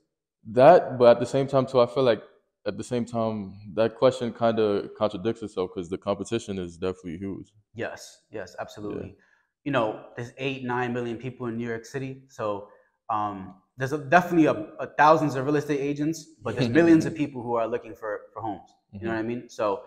[0.47, 2.23] that, but at the same time too, I feel like
[2.65, 7.17] at the same time that question kind of contradicts itself because the competition is definitely
[7.17, 7.53] huge.
[7.73, 9.15] Yes, yes, absolutely.
[9.63, 12.69] You know, there's eight, nine million people in New York City, so
[13.09, 17.15] um, there's a, definitely a, a thousands of real estate agents, but there's millions of
[17.15, 18.69] people who are looking for for homes.
[18.93, 19.49] You know what I mean?
[19.49, 19.83] So,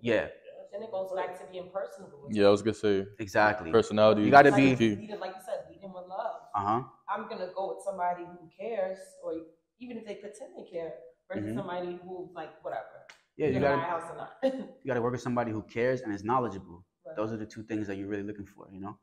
[0.00, 0.28] yeah,
[0.72, 2.26] Then it goes back to being personable.
[2.30, 3.70] Yeah, I was gonna say exactly.
[3.70, 4.22] personality.
[4.22, 4.96] You gotta is be- the key.
[4.96, 6.40] Lead it, like you said, lead them with love.
[6.54, 6.82] Uh huh.
[7.14, 9.34] I'm gonna go with somebody who cares, or
[9.80, 10.94] even if they pretend they care,
[11.28, 11.54] versus Mhm.
[11.56, 13.06] somebody who like whatever.
[13.36, 14.32] Yeah, you gonna buy a gotta house or not.
[14.82, 16.84] you got to work with somebody who cares and is knowledgeable.
[17.06, 17.16] Right.
[17.16, 18.98] Those are the two things that you're really looking for, you know,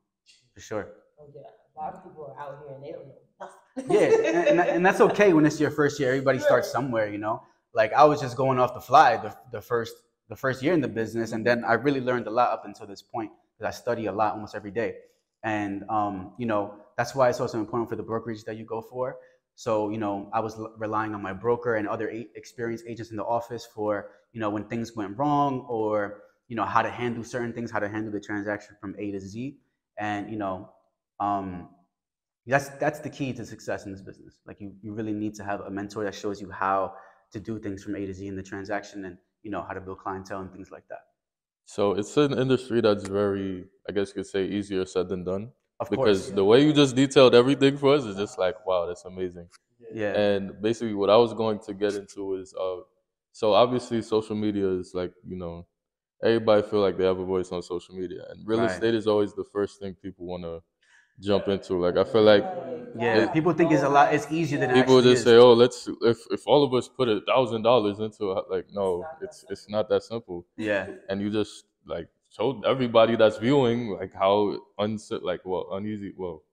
[0.54, 0.88] for sure.
[1.20, 1.42] Oh, yeah.
[1.76, 3.27] A lot of people are out here and they don't know nothing.
[3.90, 6.10] Yeah, and, and, that's okay when it's your first year.
[6.10, 7.44] Everybody starts somewhere, you know.
[7.74, 9.94] Like I was just going off the fly the, the first
[10.30, 12.88] the first year in the business, and then I really learned a lot up until
[12.88, 14.96] this point because I study a lot almost every day,
[15.44, 18.82] and um, you know that's why it's also important for the brokerage that you go
[18.82, 19.18] for.
[19.56, 23.12] So you know I was l- relying on my broker and other a- experienced agents
[23.12, 26.90] in the office for you know when things went wrong or you know how to
[26.90, 29.58] handle certain things, how to handle the transaction from A to Z,
[30.00, 30.72] and you know
[31.20, 31.70] um,
[32.48, 34.40] that's that's the key to success in this business.
[34.46, 36.94] Like you, you really need to have a mentor that shows you how
[37.32, 39.82] to do things from A to Z in the transaction and you know how to
[39.82, 41.02] build clientele and things like that.
[41.66, 45.52] So it's an industry that's very, I guess you could say, easier said than done.
[45.80, 46.36] Of Because course.
[46.36, 49.50] the way you just detailed everything for us is just like, wow, that's amazing.
[49.94, 50.14] Yeah.
[50.14, 52.78] And basically, what I was going to get into is, uh,
[53.32, 55.68] so obviously, social media is like, you know,
[56.24, 58.72] everybody feel like they have a voice on social media, and real Right.
[58.72, 60.64] estate is always the first thing people want to
[61.20, 61.76] jump into.
[61.80, 62.44] Like, I feel like
[62.96, 63.24] Yeah.
[63.24, 65.24] it- People think it's a lot it's easier than people just is.
[65.24, 68.68] say, "Oh, let's if if all of us put a thousand dollars into it, like,
[68.74, 70.88] no, it's it's not that simple." Yeah.
[71.10, 76.44] and you just like showed everybody that's viewing like how uns like well uneasy well,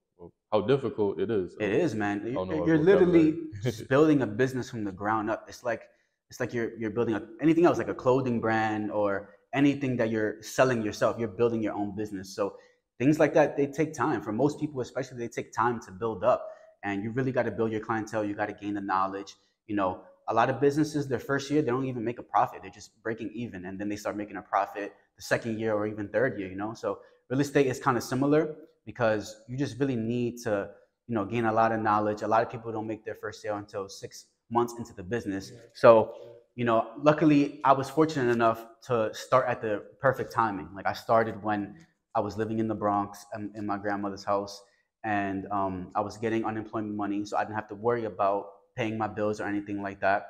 [0.53, 1.57] how difficult it is.
[1.61, 2.17] It is, man.
[2.27, 3.27] You're, you're literally
[3.89, 5.47] building a business from the ground up.
[5.49, 5.83] It's like
[6.31, 10.11] it's like you're you're building a, anything else, like a clothing brand or anything that
[10.11, 11.17] you're selling yourself.
[11.19, 12.35] You're building your own business.
[12.35, 12.57] So
[12.99, 14.23] things like that they take time.
[14.23, 16.49] For most people, especially, they take time to build up.
[16.83, 18.25] And you really got to build your clientele.
[18.25, 19.35] You got to gain the knowledge.
[19.67, 22.61] You know, a lot of businesses their first year they don't even make a profit.
[22.63, 25.87] They're just breaking even, and then they start making a profit the second year or
[25.87, 26.49] even third year.
[26.49, 30.71] You know, so real estate is kind of similar because you just really need to
[31.07, 33.43] you know gain a lot of knowledge a lot of people don't make their first
[33.43, 36.15] sale until six months into the business so
[36.55, 40.93] you know luckily i was fortunate enough to start at the perfect timing like i
[40.93, 41.75] started when
[42.15, 44.63] i was living in the bronx um, in my grandmother's house
[45.05, 48.47] and um, i was getting unemployment money so i didn't have to worry about
[48.77, 50.27] paying my bills or anything like that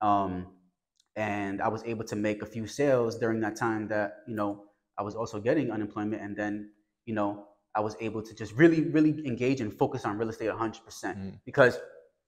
[0.00, 0.46] um,
[1.16, 4.64] and i was able to make a few sales during that time that you know
[4.98, 6.70] i was also getting unemployment and then
[7.04, 10.50] you know I was able to just really, really engage and focus on real estate
[10.50, 11.40] 100% Mm.
[11.46, 11.78] because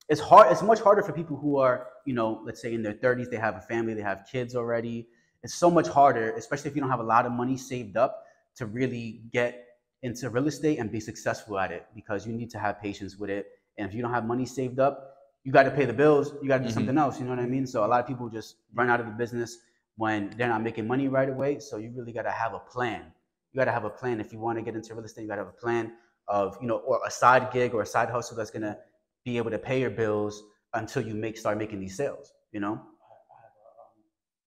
[0.08, 0.50] it's hard.
[0.50, 3.36] It's much harder for people who are, you know, let's say in their 30s, they
[3.36, 5.06] have a family, they have kids already.
[5.42, 8.24] It's so much harder, especially if you don't have a lot of money saved up
[8.56, 9.66] to really get
[10.02, 13.30] into real estate and be successful at it because you need to have patience with
[13.30, 13.46] it.
[13.78, 15.14] And if you don't have money saved up,
[15.44, 16.74] you got to pay the bills, you got to do Mhm.
[16.74, 17.18] something else.
[17.18, 17.66] You know what I mean?
[17.66, 19.58] So a lot of people just run out of the business
[19.96, 21.58] when they're not making money right away.
[21.60, 23.12] So you really got to have a plan
[23.52, 25.28] you got to have a plan if you want to get into real estate you
[25.28, 25.92] got to have a plan
[26.28, 28.76] of you know or a side gig or a side hustle that's going to
[29.24, 30.42] be able to pay your bills
[30.74, 33.94] until you make start making these sales you know I, I have a, um,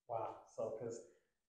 [0.09, 0.35] wow.
[0.55, 0.99] So, because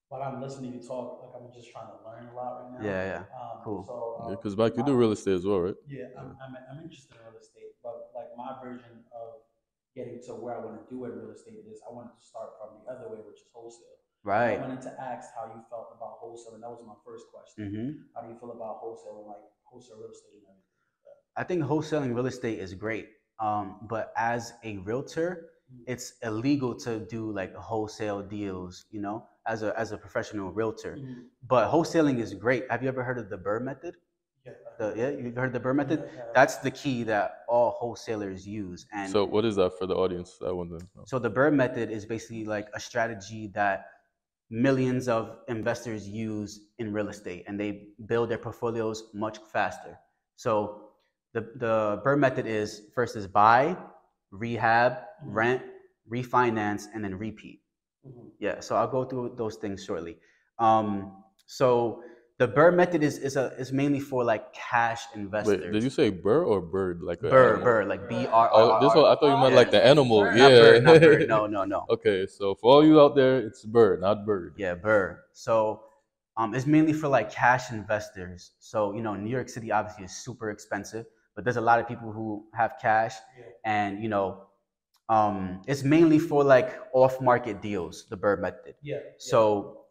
[0.09, 2.71] while I'm listening to you talk, like I'm just trying to learn a lot right
[2.73, 2.85] now.
[2.85, 3.85] yeah yeah Um, Cool.
[3.85, 5.75] So, um, Because Mike, you do real estate as well, right?
[5.87, 9.45] Yeah, I'm, I'm, I'm interested in real estate, but like my version of
[9.95, 12.57] getting to where I want to do in real estate is I wanted to start
[12.57, 14.01] from the other way, which is wholesale.
[14.25, 14.57] Right.
[14.57, 17.69] I wanted to ask how you felt about wholesale, and that was my first question.
[17.69, 20.65] hmm How do you feel about wholesale and like wholesale real estate and everything?
[21.37, 23.09] i think wholesaling real estate is great
[23.41, 25.51] um, but as a realtor
[25.87, 30.97] it's illegal to do like wholesale deals you know as a as a professional realtor
[30.97, 31.25] Mhm.
[31.49, 33.95] but wholesaling is great have you ever heard of the burr method
[34.47, 34.53] Yeah.
[34.79, 36.25] the, yeah you heard the burr method Yeah, yeah.
[36.35, 40.39] that's the key that all wholesalers use and So what is that for the audience?
[40.45, 40.79] I wonder.
[41.07, 43.87] So the Burr method is basically like a strategy that
[44.51, 47.71] millions of investors use in real estate and they
[48.07, 49.99] build their portfolios much faster.
[50.37, 50.83] So
[51.35, 53.77] the, the Burr method is first is buy,
[54.31, 54.93] rehab,
[55.25, 55.35] Mhm.
[55.35, 55.63] rent,
[56.11, 57.61] refinance, and then repeat.
[58.07, 58.31] Mhm.
[58.39, 60.19] Yeah, so I'll go through those things shortly.
[60.59, 62.03] Um, so
[62.39, 65.61] the Burr method is, is, a, is mainly for like cash investors.
[65.65, 67.03] Wait, did you say burr or bird?
[67.03, 67.65] Like Burr, animal?
[67.65, 68.51] Burr, like B R R.
[68.53, 69.57] Oh, this one I thought you meant Yeah.
[69.57, 70.21] like the animal.
[70.23, 70.37] Bird.
[70.39, 70.49] Yeah.
[70.49, 71.29] Bird, bird.
[71.35, 71.85] No, no, no.
[71.91, 74.55] okay, so for all you out there, it's Burr, not bird.
[74.57, 75.25] Yeah, Burr.
[75.33, 75.83] So
[76.37, 78.53] um, it's mainly for like cash investors.
[78.61, 81.07] So you know, New York City obviously is super expensive,
[81.39, 83.45] but there's a lot of people who have cash, Yeah.
[83.65, 84.27] and you know,
[85.09, 88.07] um, it's mainly for like off-market deals.
[88.11, 88.75] The bird method.
[88.83, 88.97] Yeah.
[88.97, 89.01] yeah.
[89.19, 89.39] So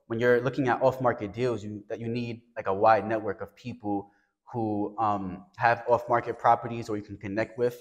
[0.08, 3.56] when you're looking at off-market deals, you that you need like a wide network of
[3.56, 4.12] people
[4.52, 7.78] who um, have off-market properties or you can connect with,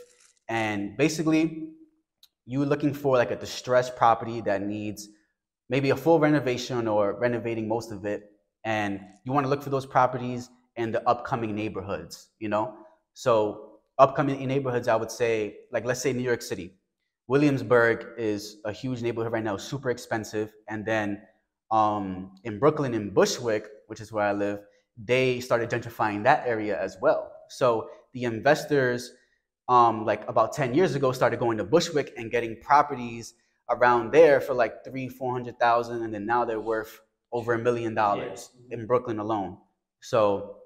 [0.48, 1.70] and basically,
[2.44, 5.08] you're looking for like a distressed property that needs
[5.68, 8.30] maybe a full renovation or renovating most of it,
[8.62, 12.28] and you want to look for those properties in the upcoming neighborhoods.
[12.38, 12.76] You know,
[13.16, 16.74] so upcoming neighborhoods, I would say, like let's say New York City.
[17.28, 20.52] Williamsburg is a huge neighborhood right now, super expensive.
[20.68, 21.22] And then
[21.70, 24.60] um, in Brooklyn in Bushwick, which is where I live,
[25.02, 27.32] they started gentrifying that area as well.
[27.48, 29.12] So the investors,
[29.66, 33.32] um, like about 10 years ago, started going to Bushwick and getting properties
[33.70, 36.02] around there for like three, 400,000.
[36.02, 37.00] And then now they're worth
[37.32, 39.56] over a million dollars in Brooklyn alone.
[40.02, 40.58] So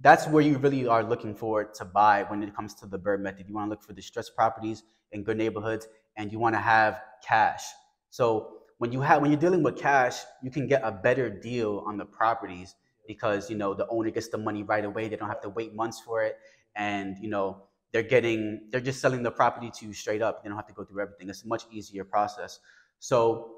[0.00, 3.20] that's where you really are looking for to buy when it comes to the BRRRR
[3.20, 3.48] method.
[3.48, 4.82] You want to look for distressed properties
[5.12, 7.62] in good neighborhoods and you want to have cash.
[8.10, 11.82] So when you have when you're dealing with cash, you can get a better deal
[11.86, 12.74] on the properties
[13.06, 15.08] because you know the owner gets the money right away.
[15.08, 16.36] They don't have to wait months for it,
[16.74, 20.42] and you know they're getting they're just selling the property to you straight up.
[20.42, 21.30] They don't have to go through everything.
[21.30, 22.60] It's a much easier process.
[22.98, 23.52] So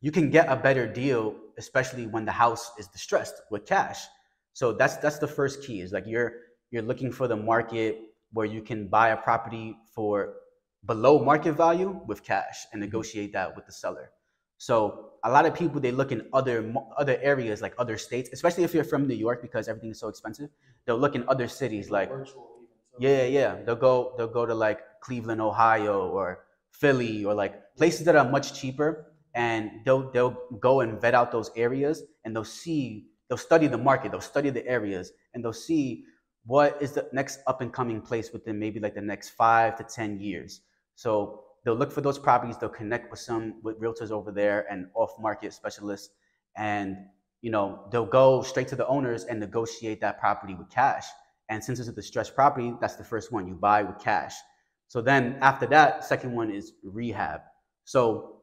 [0.00, 4.06] you can get a better deal, especially when the house is distressed with cash.
[4.58, 5.82] So that's that's the first key.
[5.82, 6.32] Is like you're
[6.72, 7.92] you're looking for the market
[8.32, 10.34] where you can buy a property for
[10.84, 14.10] below market value with cash and negotiate that with the seller.
[14.56, 18.64] So a lot of people they look in other other areas like other states, especially
[18.64, 20.50] if you're from New York because everything is so expensive.
[20.86, 22.10] They'll look in other cities like
[22.98, 23.62] yeah, yeah.
[23.64, 28.28] They'll go they'll go to like Cleveland, Ohio, or Philly, or like places that are
[28.28, 33.38] much cheaper, and they'll they'll go and vet out those areas, and they'll see they'll
[33.38, 36.04] study the market, they'll study the areas, and they'll see
[36.46, 39.84] what is the next up and coming place within maybe like the next five to
[39.84, 40.62] ten years.
[40.94, 44.86] So they'll look for those properties they'll connect with some with realtors over there and
[44.94, 46.14] off market specialists
[46.56, 46.96] and
[47.42, 51.04] you know they'll go straight to the owners and negotiate that property with cash.
[51.50, 54.34] And since it's a distressed property that's the first one you buy with cash.
[54.88, 57.42] So then after that second one is rehab.
[57.84, 58.37] So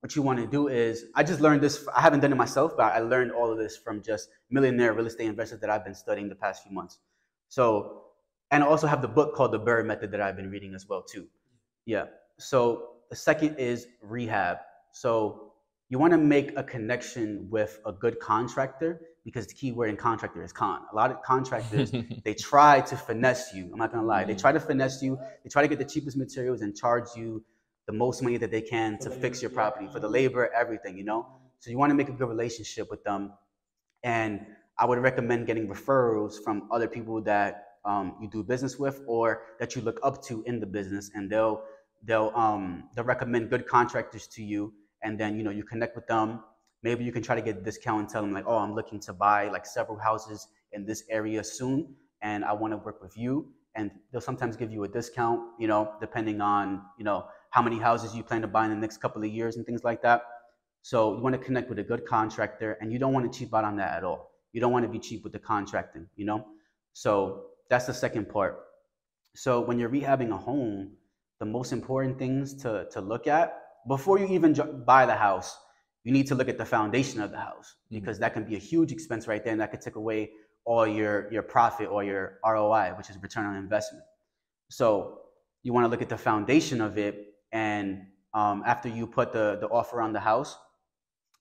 [0.00, 2.72] what you want to do is i just learned this i haven't done it myself
[2.76, 5.94] but i learned all of this from just millionaire real estate investors that i've been
[5.94, 6.98] studying the past few months
[7.48, 8.04] so
[8.50, 10.88] and I also have the book called the BRRRR method that i've been reading as
[10.88, 11.26] well too
[11.84, 12.04] yeah
[12.38, 14.58] so the second is rehab.
[14.92, 15.52] So
[15.88, 19.96] you want to make a connection with a good contractor because the key word in
[19.96, 20.82] contractor is con.
[20.92, 21.92] A lot of contractors
[22.24, 23.70] they try to finesse you.
[23.72, 24.24] I'm not gonna lie.
[24.24, 24.40] They mm-hmm.
[24.40, 25.18] try to finesse you.
[25.42, 27.44] They try to get the cheapest materials and charge you
[27.88, 30.96] the most money that they can to fix your property for the labor, everything.
[30.96, 31.26] You know.
[31.58, 33.32] So you want to make a good relationship with them,
[34.04, 34.46] and
[34.78, 39.42] I would recommend getting referrals from other people that um, you do business with or
[39.58, 41.64] that you look up to in the business, and they'll
[42.04, 44.72] they'll um they'll recommend good contractors to you
[45.02, 46.40] and then you know you connect with them
[46.82, 49.00] maybe you can try to get a discount and tell them like oh i'm looking
[49.00, 53.16] to buy like several houses in this area soon and i want to work with
[53.16, 57.62] you and they'll sometimes give you a discount you know depending on you know how
[57.62, 60.02] many houses you plan to buy in the next couple of years and things like
[60.02, 60.22] that.
[60.82, 63.54] So you want to connect with a good contractor and you don't want to cheap
[63.54, 64.32] out on that at all.
[64.52, 66.46] You don't want to be cheap with the contracting you know?
[66.92, 68.60] So that's the second part.
[69.34, 70.92] So when you're rehabbing a home
[71.38, 75.56] the most important things to, to look at before you even buy the house
[76.04, 78.00] you need to look at the foundation of the house mm-hmm.
[78.00, 80.30] because that can be a huge expense right there and that could take away
[80.64, 84.04] all your your profit or your roi which is return on investment.
[84.70, 85.20] So
[85.62, 88.02] you want to look at the foundation of it and
[88.34, 90.56] um, after you put the, the offer on the house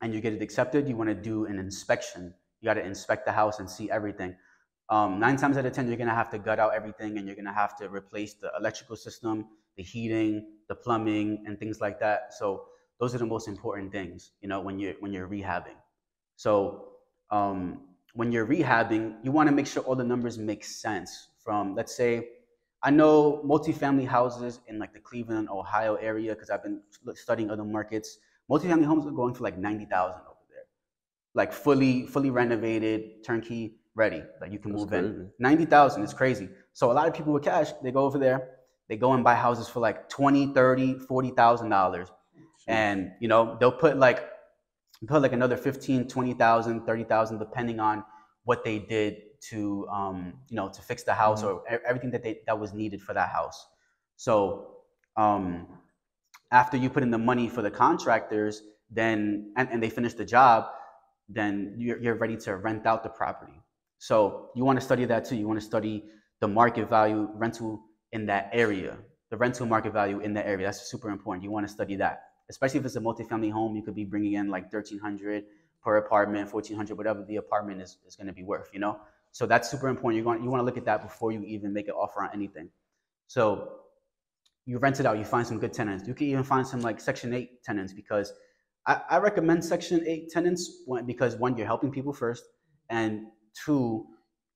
[0.02, 3.26] and you get it accepted you want to do an inspection you got to inspect
[3.26, 4.36] the house and see everything
[4.90, 7.26] um, nine times out of ten you're going to have to gut out everything and
[7.28, 9.46] you're going to have to replace the electrical system
[9.78, 12.34] the heating, the plumbing, and things like that.
[12.34, 12.66] So
[13.00, 15.78] those are the most important things, you know, when you're when you're rehabbing.
[16.36, 16.90] So
[17.30, 17.82] um,
[18.14, 21.28] when you're rehabbing, you want to make sure all the numbers make sense.
[21.44, 22.28] From let's say,
[22.84, 26.82] I know multifamily houses in like the Cleveland, Ohio area because I've been
[27.16, 28.20] studying other markets.
[28.50, 30.66] Multifamily homes are going for like ninety thousand over there,
[31.34, 34.24] like fully fully renovated, turnkey, ready.
[34.40, 35.08] Like you can That's move crazy.
[35.08, 35.32] in.
[35.40, 36.50] Ninety thousand is crazy.
[36.74, 38.58] So a lot of people with cash, they go over there
[38.88, 42.10] they go and buy houses for like 20 30 40000 dollars
[42.68, 44.30] and you know they'll put like
[45.08, 48.04] put like another 15 20000 30000 depending on
[48.44, 49.18] what they did
[49.50, 51.74] to um, you know to fix the house mm-hmm.
[51.74, 53.68] or everything that they that was needed for that house
[54.16, 54.68] so
[55.16, 55.68] um,
[56.52, 60.26] after you put in the money for the contractors then and, and they finish the
[60.26, 60.66] job
[61.30, 63.62] then you're, you're ready to rent out the property
[63.98, 66.04] so you want to study that too you want to study
[66.40, 67.82] the market value rental
[68.12, 68.98] in that area,
[69.30, 70.66] the rental market value in that area.
[70.68, 71.44] That's super important.
[71.44, 73.76] You want to study that, especially if it's a multifamily home.
[73.76, 75.46] You could be bringing in like thirteen hundred
[75.84, 78.70] per apartment, fourteen hundred, whatever the apartment is, is going to be worth.
[78.74, 79.00] You know,
[79.32, 80.20] so that's super important.
[80.20, 82.30] You want you want to look at that before you even make an offer on
[82.34, 82.70] anything.
[83.28, 83.74] So
[84.66, 85.18] you rent it out.
[85.18, 86.08] You find some good tenants.
[86.08, 88.34] You can even find some like Section Eight tenants because
[88.86, 92.44] I, I recommend Section Eight tenants because one, you're helping people first,
[92.90, 93.28] and
[93.66, 94.06] two,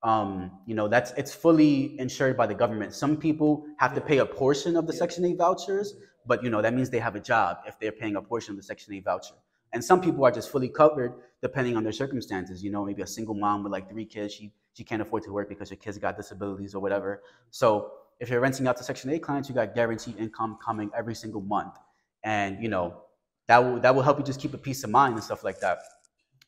[0.04, 2.94] um, you know, that's it's fully insured by the government.
[2.94, 5.94] Some people have to pay a portion of the Section 8 vouchers,
[6.26, 8.58] but you know, that means they have a job if they're paying a portion of
[8.58, 9.36] the Section 8 voucher.
[9.74, 12.64] And some people are just fully covered depending on their circumstances.
[12.64, 15.32] You know, maybe a single mom with like three kids, she she can't afford to
[15.32, 17.22] work because her kids got disabilities or whatever.
[17.50, 21.16] So if you're renting out to Section 8 clients, you got guaranteed income coming every
[21.16, 21.76] single month.
[22.24, 23.02] And you know,
[23.48, 25.60] that will that will help you just keep a peace of mind and stuff like
[25.60, 25.80] that.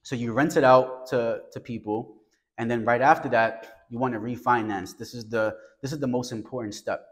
[0.03, 2.17] So you rent it out to, to people,
[2.57, 4.97] and then right after that, you want to refinance.
[4.97, 7.05] This is the this is the most important step.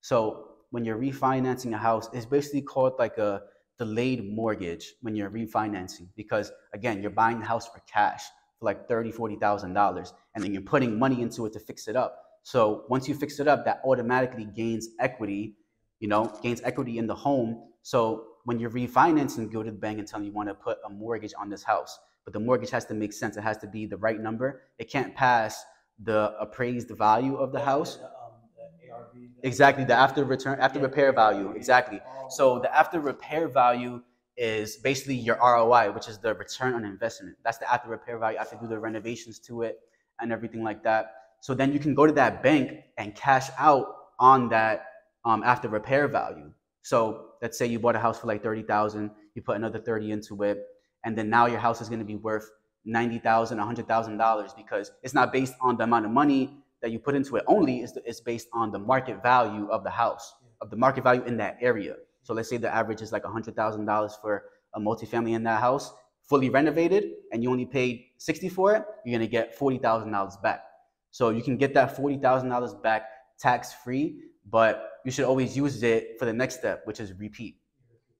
[0.00, 3.42] So when you're refinancing a house, it's basically called like a
[3.78, 8.22] delayed mortgage when you're refinancing because again, you're buying the house for cash
[8.64, 11.88] for like thirty, forty thousand dollars, and then you're putting money into it to fix
[11.88, 12.20] it up.
[12.42, 15.56] So once you fix it up, that automatically gains equity,
[16.00, 17.62] you know, gains equity in the home.
[17.82, 20.78] So when you're refinancing, go to the bank and tell them you want to put
[20.86, 21.98] a mortgage on this house.
[22.24, 23.36] But the mortgage has to make sense.
[23.36, 24.62] It has to be the right number.
[24.78, 25.64] It can't pass
[26.02, 27.96] the appraised value of the house.
[27.96, 28.10] The, um,
[28.56, 31.50] the ARV, the- Exactly, the after return, after repair value.
[31.52, 32.00] Exactly.
[32.04, 34.02] Oh, So the after repair value
[34.36, 37.36] is basically your ROI, which is the return on investment.
[37.44, 38.38] That's the after repair value.
[38.38, 39.78] After do the renovations to it
[40.20, 41.12] and everything like that.
[41.40, 43.86] So then you can go to that bank and cash out
[44.18, 44.86] on that
[45.24, 46.50] um, after repair value.
[46.82, 50.10] So let's say you bought a house for like thirty thousand, you put another thirty
[50.10, 50.64] into it,
[51.04, 52.50] and then now your house is going to be worth
[52.84, 56.58] ninety thousand, a hundred thousand dollars because it's not based on the amount of money
[56.82, 57.78] that you put into it only.
[57.80, 61.36] It's, it's based on the market value of the house, of the market value in
[61.38, 61.96] that area.
[62.24, 64.44] So let's say the average is like a hundred thousand dollars for
[64.74, 68.84] a multifamily in that house, fully renovated, and you only paid sixty for it.
[69.04, 70.64] You're gonna get forty thousand dollars back.
[71.10, 73.04] So you can get that forty thousand dollars back
[73.38, 74.20] tax free,
[74.50, 77.56] but you should always use it for the next step, which is repeat.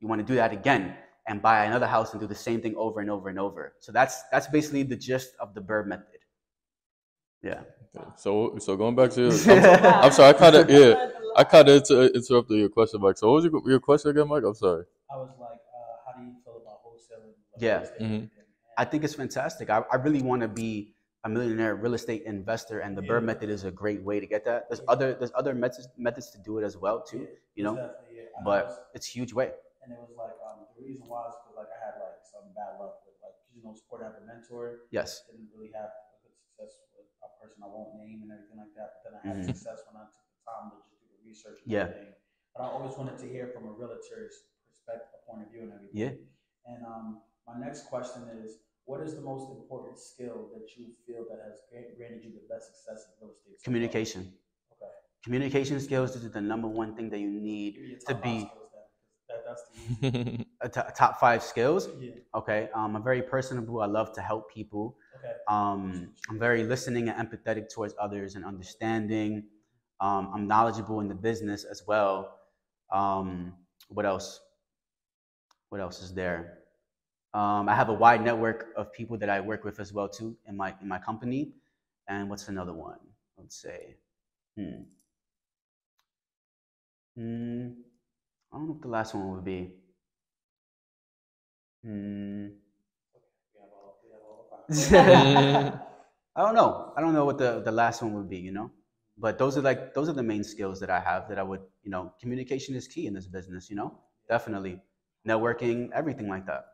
[0.01, 0.97] You want to do that again
[1.27, 3.75] and buy another house and do the same thing over and over and over.
[3.81, 6.21] So that's that's basically the gist of the Burr method.
[7.43, 7.63] Yeah.
[7.97, 8.07] Okay.
[8.17, 11.77] So so going back to I'm, I'm sorry, I kind of yeah, I kind of
[11.77, 13.19] inter- interrupted your question, Mike.
[13.19, 14.45] So what was your, your question again, Mike?
[14.45, 14.85] I'm sorry.
[15.11, 17.35] I was like, uh, how do you feel about wholesaling?
[17.59, 17.75] Yeah.
[17.79, 18.31] real estate Mhm.
[18.77, 19.71] I think it's fantastic.
[19.71, 23.49] I, I really want to be a millionaire real estate investor, and the Burr method
[23.49, 24.69] is a great way to get that.
[24.69, 24.93] There's Yeah.
[24.93, 27.75] other there's other methods methods to do it as well too, Yeah, you know.
[27.77, 28.45] definitely, yeah.
[28.45, 29.53] But it's- it's a huge way.
[29.85, 32.49] and it was like um, the reason why is because like I had like some
[32.57, 35.25] bad luck with like you know sport I have a mentor Yes.
[35.29, 38.73] didn't really have a good success with a person I won't name and everything like
[38.81, 39.05] that.
[39.05, 39.53] But then I had Mhm.
[39.53, 40.94] success when I took the time to just do the
[41.27, 41.89] research and Yeah.
[41.89, 42.13] everything.
[42.57, 45.99] But I always wanted to hear from a realtor's perspective, point of view, and everything.
[45.99, 46.11] Yeah.
[46.67, 51.25] And um, my next question is, what is the most important skill that you feel
[51.31, 53.63] that has granted you the best success in real estate?
[53.65, 54.33] Communication.
[54.73, 54.93] Okay.
[55.25, 58.51] Communication skills is the number one thing that you need Give me your to be
[58.51, 58.87] skills then,
[59.27, 61.89] 'cause That, that's the a top five skills.
[62.01, 62.11] yeah.
[62.35, 62.69] Okay.
[62.75, 63.81] Um, I'm very personable.
[63.81, 64.97] I love to help people.
[65.17, 65.35] Okay.
[65.49, 69.45] Um, I'm very listening and empathetic towards others and understanding.
[70.01, 72.39] Um, I'm knowledgeable in the business as well.
[72.93, 73.55] Um,
[73.89, 74.41] what else?
[75.71, 76.59] What else is there?
[77.35, 80.37] Um, I have a wide network of people that I work with as well too
[80.47, 81.53] in my in my company.
[82.09, 82.99] And what's another one?
[83.39, 83.97] Let's say,
[84.57, 84.83] hmm.
[87.17, 87.69] Hmm.
[88.53, 89.73] I don't know what the last one would be.
[91.85, 92.49] Hmm.
[93.55, 95.81] We have all, we have all the five.
[96.37, 96.93] I don't know.
[96.97, 98.71] I don't know what the, the last one would be, you know?
[99.19, 101.61] But those are like those are the main skills that I have that I would,
[101.83, 103.99] you know, communication is key in this business, you know?
[104.29, 104.81] Definitely.
[105.27, 106.67] Networking, everything like that.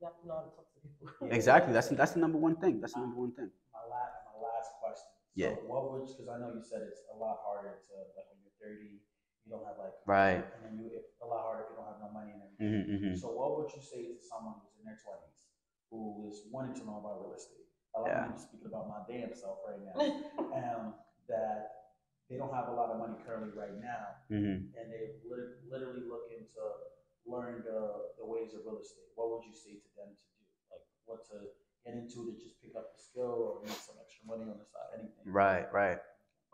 [0.00, 1.28] You have to know how to talk to people.
[1.38, 1.72] Exactly.
[1.72, 2.80] That's that's the number one thing.
[2.80, 3.50] That's the number one thing.
[3.74, 5.10] my last, my last question.
[5.34, 5.54] Yeah.
[5.58, 8.38] So what would, because I know you said it's a lot harder to, like when
[8.42, 9.02] you're 30,
[9.46, 10.42] you don't have like, Right.
[10.42, 12.62] and then you, it's a lot harder if you don't have no money and everything.
[12.62, 13.14] Mm-hmm, mm-hmm.
[13.18, 15.38] So what would you say to someone who's in their 20s
[15.90, 17.66] who is wanting to know about real estate?
[17.94, 18.36] I like Yeah.
[18.38, 19.96] speaking about my damn self right now.
[20.58, 20.94] um,
[21.28, 21.92] that
[22.30, 24.76] they don't have a lot of money currently right now, Mm-hmm.
[24.76, 26.62] and they lit- literally looking to
[27.24, 29.08] learn the, the ways of real estate.
[29.16, 30.40] What would you say to them to do?
[30.72, 31.48] Like what to
[31.84, 34.68] get into to just pick up the skill or make some extra money on the
[34.68, 35.24] side, anything.
[35.24, 35.98] Right, right.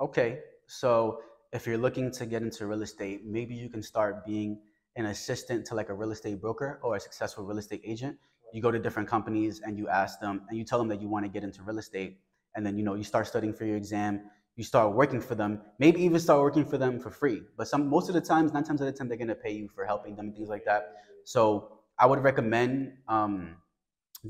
[0.01, 0.41] Okay.
[0.67, 1.21] So
[1.53, 4.59] if you're looking to get into real estate, maybe you can start being
[4.97, 8.17] an assistant to like a real estate broker or a successful real estate agent.
[8.53, 11.09] You go to different companies and you ask them and you tell them that you
[11.09, 12.19] want to get into real estate.
[12.55, 14.21] And then, you know, you start studying for your exam,
[14.57, 17.43] you start working for them, maybe even start working for them for free.
[17.57, 19.69] But some most of the times, nine times out of ten, they're gonna pay you
[19.69, 20.95] for helping them and things like that.
[21.25, 23.57] So I would recommend um,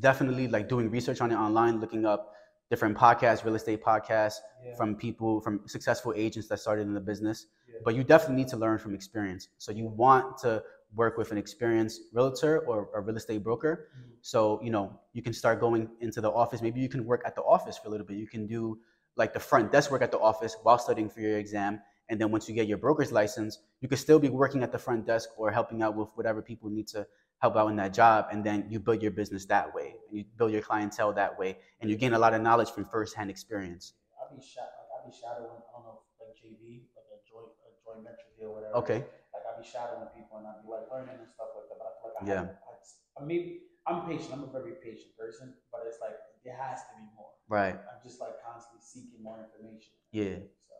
[0.00, 2.32] definitely like doing research on it online, looking up
[2.70, 4.74] different podcasts, real estate podcasts Yeah.
[4.76, 7.46] from people, from successful agents that started in the business.
[7.68, 7.80] Yeah.
[7.84, 9.48] But you definitely need to learn from experience.
[9.58, 10.64] So you want to
[10.94, 13.88] work with an experienced realtor or a real estate broker.
[13.96, 14.12] Mhm.
[14.22, 16.62] So, you know, you can start going into the office.
[16.62, 18.16] Maybe you can work at the office for a little bit.
[18.16, 18.78] You can do
[19.16, 21.80] like the front desk work at the office while studying for your exam.
[22.08, 24.78] And then once you get your broker's license, you could still be working at the
[24.78, 27.06] front desk or helping out with whatever people need to
[27.38, 30.24] help out in that job, and then you build your business that way, and you
[30.38, 33.92] build your clientele that way, and you gain a lot of knowledge from firsthand experience.
[34.16, 35.52] I'll be shot like I'll be shadowing.
[35.52, 38.72] I don't know, like JV, like a joint a joint venture deal, whatever.
[38.80, 39.00] Okay.
[39.34, 41.76] Like I'll be shadowing people and I'll be like learning and stuff like that.
[41.76, 42.40] But I feel like I Yeah.
[42.48, 43.44] haven't- I, I mean,
[43.84, 44.32] I'm patient.
[44.32, 46.16] I'm a very patient person, but it's like
[46.48, 47.33] there has to be more.
[47.48, 47.74] Right.
[47.74, 49.92] I'm just like constantly seeking more information.
[50.12, 50.36] Yeah.
[50.68, 50.74] So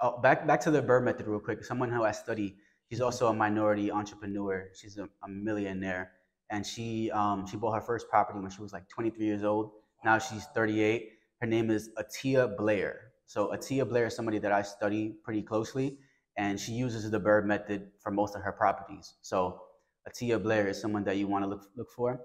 [0.00, 1.64] Oh, back back to the Bird method real quick.
[1.64, 2.56] Someone who I study,
[2.88, 4.68] she's also a minority entrepreneur.
[4.74, 6.12] She's a, a millionaire,
[6.50, 9.72] and she um she bought her first property when she was like 23 years old.
[10.04, 11.08] Now she's 38.
[11.40, 13.12] Her name is Atia Blair.
[13.26, 15.98] So Atia Blair is somebody that I study pretty closely,
[16.36, 19.14] and she uses the Bird method for most of her properties.
[19.22, 19.60] So
[20.08, 22.20] Atia Blair is someone that you want to look look for.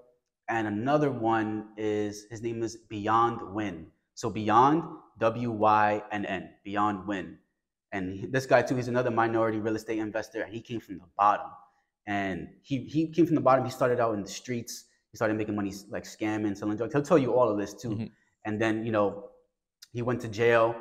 [0.48, 3.86] And another one is his name is Beyond Win.
[4.14, 4.82] So Beyond
[5.18, 7.38] W Y N N Beyond Win.
[7.92, 11.04] And this guy too, he's another minority real estate investor, and he came from the
[11.16, 11.50] bottom.
[12.06, 13.64] And he he came from the bottom.
[13.64, 14.84] He started out in the streets.
[15.10, 16.92] He started making money like scamming, selling drugs.
[16.92, 17.90] He'll tell you all of this too.
[17.90, 18.10] Mhm.
[18.44, 19.30] And then you know,
[19.92, 20.74] he went to jail,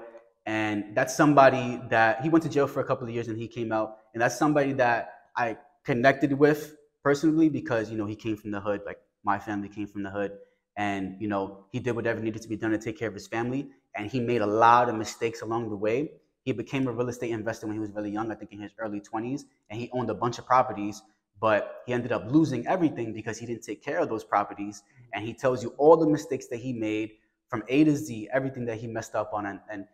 [0.45, 3.47] and that's somebody that he went to jail for a couple of years, and he
[3.47, 8.35] came out, and that's somebody that I connected with personally because you know he came
[8.35, 8.81] from the hood.
[8.85, 10.31] Like my family came from the hood,
[10.77, 13.27] and you know he did whatever needed to be done to take care of his
[13.27, 16.11] family, and he made a lot of mistakes along the way.
[16.43, 18.73] He became a real estate investor when he was really young, I think in his
[18.77, 21.01] early 20s, and he owned a bunch of properties,
[21.39, 24.83] but he ended up losing everything because he didn't take care of those properties.
[25.13, 27.11] And he tells you all the mistakes that he made
[27.47, 29.85] from A to Z, everything that he messed up on, and and,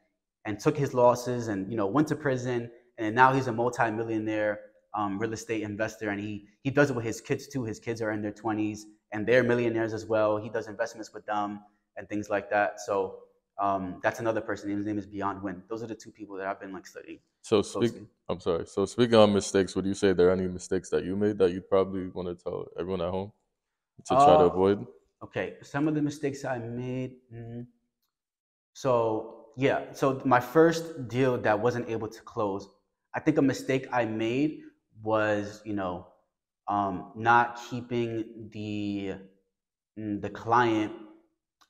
[0.46, 4.60] and took his losses, and you know went to prison, and now he's a multi-millionaire
[4.94, 7.64] um, real estate investor, and he he does it with his kids too.
[7.64, 8.80] His kids are in their 20s,
[9.12, 10.38] and they're millionaires as well.
[10.38, 11.62] He does investments with them
[11.98, 12.80] and things like that.
[12.80, 13.24] So
[13.58, 14.70] um, that's another person.
[14.70, 15.64] His name is Beyond Win.
[15.68, 17.94] Those are the two people that I've been like studying So speak.
[17.94, 18.08] closely.
[18.28, 18.66] I'm sorry.
[18.68, 21.52] So speaking on mistakes, would you say there are any mistakes that you made that
[21.52, 23.32] you probably want to tell everyone at home
[24.06, 24.88] to try to Uh, avoid?
[25.24, 27.18] Okay, some of the mistakes I made.
[27.34, 27.68] mm,
[28.74, 32.68] So yeah, so my first deal that wasn't able to close,
[33.14, 34.62] I think a mistake I made
[35.02, 36.08] was you know
[36.70, 39.16] um, not keeping the
[39.98, 40.94] mm, the client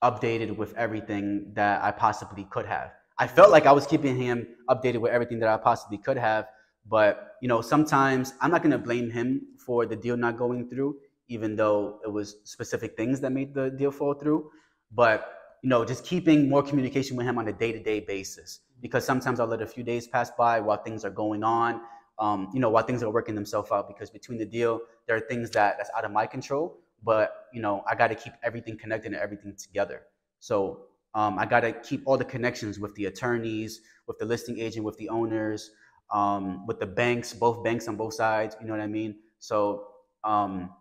[0.03, 2.91] updated with everything that I possibly could have.
[3.17, 6.45] I felt like I was keeping him updated with everything that I possibly could have,
[6.87, 10.69] but you know sometimes I'm not going to blame him for the deal not going
[10.69, 10.97] through
[11.29, 14.49] even though it was specific things that made the deal fall through.
[14.91, 15.31] But
[15.63, 18.61] you know, just keeping more communication with him on a day-to-day basis.
[18.81, 21.81] Because sometimes I'll let a few days pass by while things are going on,
[22.19, 23.87] um, you know, while things are working themselves out.
[23.87, 26.77] Because between the deal, there are things that that's out of my control.
[27.03, 30.03] But you know, I got to keep everything connected and everything together.
[30.39, 30.81] So
[31.15, 34.85] um, I got to keep all the connections with the attorneys, with the listing agent,
[34.85, 35.71] with the owners,
[36.11, 38.55] um, with the banks, both banks on both sides.
[38.59, 39.15] You know what I mean?
[39.39, 39.87] So
[40.23, 40.71] um,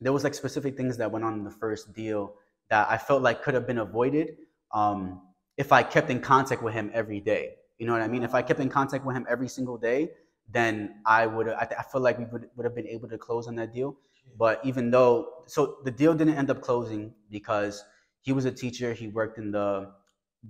[0.00, 2.34] there was like specific things that went on in the first deal
[2.68, 4.36] that I felt like could have been avoided
[4.72, 5.20] um,
[5.56, 7.54] if I kept in contact with him every day.
[7.78, 8.22] You know what I mean?
[8.22, 10.10] If I kept in contact with him every single day,
[10.52, 11.48] then I would.
[11.48, 13.72] I, th- I feel like we would would have been able to close on that
[13.72, 13.96] deal.
[14.38, 17.84] But even though, so the deal didn't end up closing because
[18.22, 18.92] he was a teacher.
[18.92, 19.92] He worked in the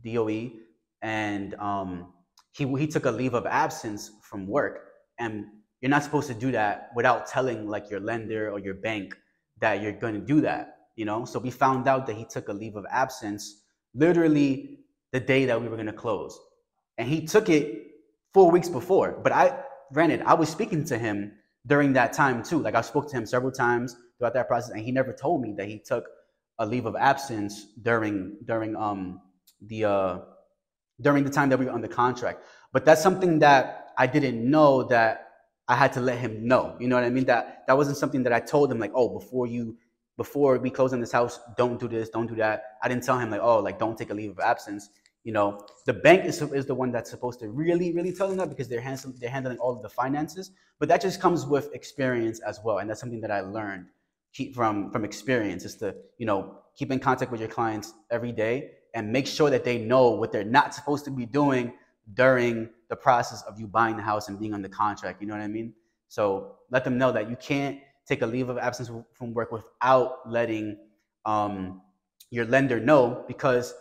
[0.04, 0.50] DOE,
[1.02, 2.12] and um,
[2.52, 4.86] he he took a leave of absence from work.
[5.18, 5.46] And
[5.80, 9.16] you're not supposed to do that without telling like your lender or your bank
[9.60, 10.76] that you're going to do that.
[10.96, 11.24] You know.
[11.24, 13.62] So we found out that he took a leave of absence
[13.94, 14.78] literally
[15.12, 16.38] the day that we were going to close,
[16.98, 17.86] and he took it
[18.32, 19.18] four weeks before.
[19.22, 19.62] But I,
[19.92, 21.32] granted, I was speaking to him
[21.66, 22.58] during that time too.
[22.58, 25.52] Like I spoke to him several times throughout that process, and he never told me
[25.56, 26.06] that he took
[26.58, 29.20] a leave of absence during during um
[29.62, 30.18] the uh
[31.00, 32.44] during the time that we were under contract.
[32.72, 35.28] But that's something that I didn't know that
[35.68, 36.76] I had to let him know.
[36.78, 37.24] You know what I mean?
[37.26, 39.76] That that wasn't something that I told him like, oh, before you
[40.16, 42.62] before we close on this house, don't do this, don't do that.
[42.82, 44.90] I didn't tell him like, oh, like don't take a leave of absence.
[45.24, 48.38] You know, the bank is, is the one that's supposed to really, really tell them
[48.38, 50.50] that because they're handling they're handling all of the finances.
[50.78, 53.86] But that just comes with experience as well, and that's something that I learned
[54.32, 58.32] keep from from experience is to you know keep in contact with your clients every
[58.32, 61.72] day and make sure that they know what they're not supposed to be doing
[62.14, 65.20] during the process of you buying the house and being on the contract.
[65.20, 65.72] You know what I mean?
[66.08, 70.28] So let them know that you can't take a leave of absence from work without
[70.28, 70.76] letting
[71.24, 71.82] um,
[72.30, 73.74] your lender know because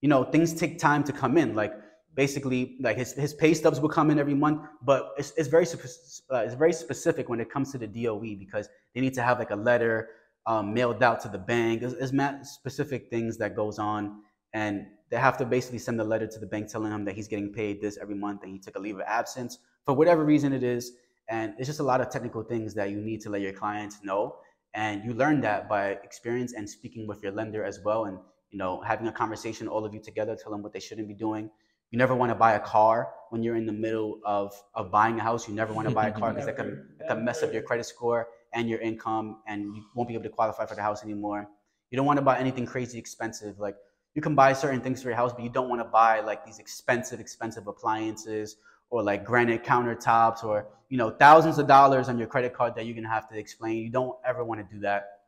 [0.00, 1.54] you know things take time to come in.
[1.54, 1.72] Like
[2.14, 5.66] basically, like his, his pay stubs will come in every month, but it's, it's very
[5.66, 9.38] uh, it's very specific when it comes to the DOE because they need to have
[9.38, 10.08] like a letter
[10.46, 11.80] um, mailed out to the bank.
[11.80, 14.22] There's, there's specific things that goes on,
[14.52, 17.28] and they have to basically send a letter to the bank telling him that he's
[17.28, 20.52] getting paid this every month and he took a leave of absence for whatever reason
[20.52, 20.92] it is.
[21.28, 23.98] And it's just a lot of technical things that you need to let your clients
[24.02, 24.36] know.
[24.74, 28.18] And you learn that by experience and speaking with your lender as well, and
[28.50, 31.14] you know having a conversation, all of you together, tell them what they shouldn't be
[31.14, 31.50] doing.
[31.90, 35.18] You never want to buy a car when you're in the middle of, of buying
[35.18, 35.48] a house.
[35.48, 37.62] You never want to buy a car because that can, that can mess up your
[37.62, 41.02] credit score and your income, and you won't be able to qualify for the house
[41.02, 41.48] anymore.
[41.90, 43.58] You don't want to buy anything crazy expensive.
[43.58, 43.76] Like
[44.14, 46.44] you can buy certain things for your house, but you don't want to buy like
[46.44, 48.56] these expensive, expensive appliances
[48.90, 52.86] or like granite countertops or you know thousands of dollars on your credit card that
[52.86, 53.78] you're gonna have to explain.
[53.78, 55.20] You don't ever want to do that.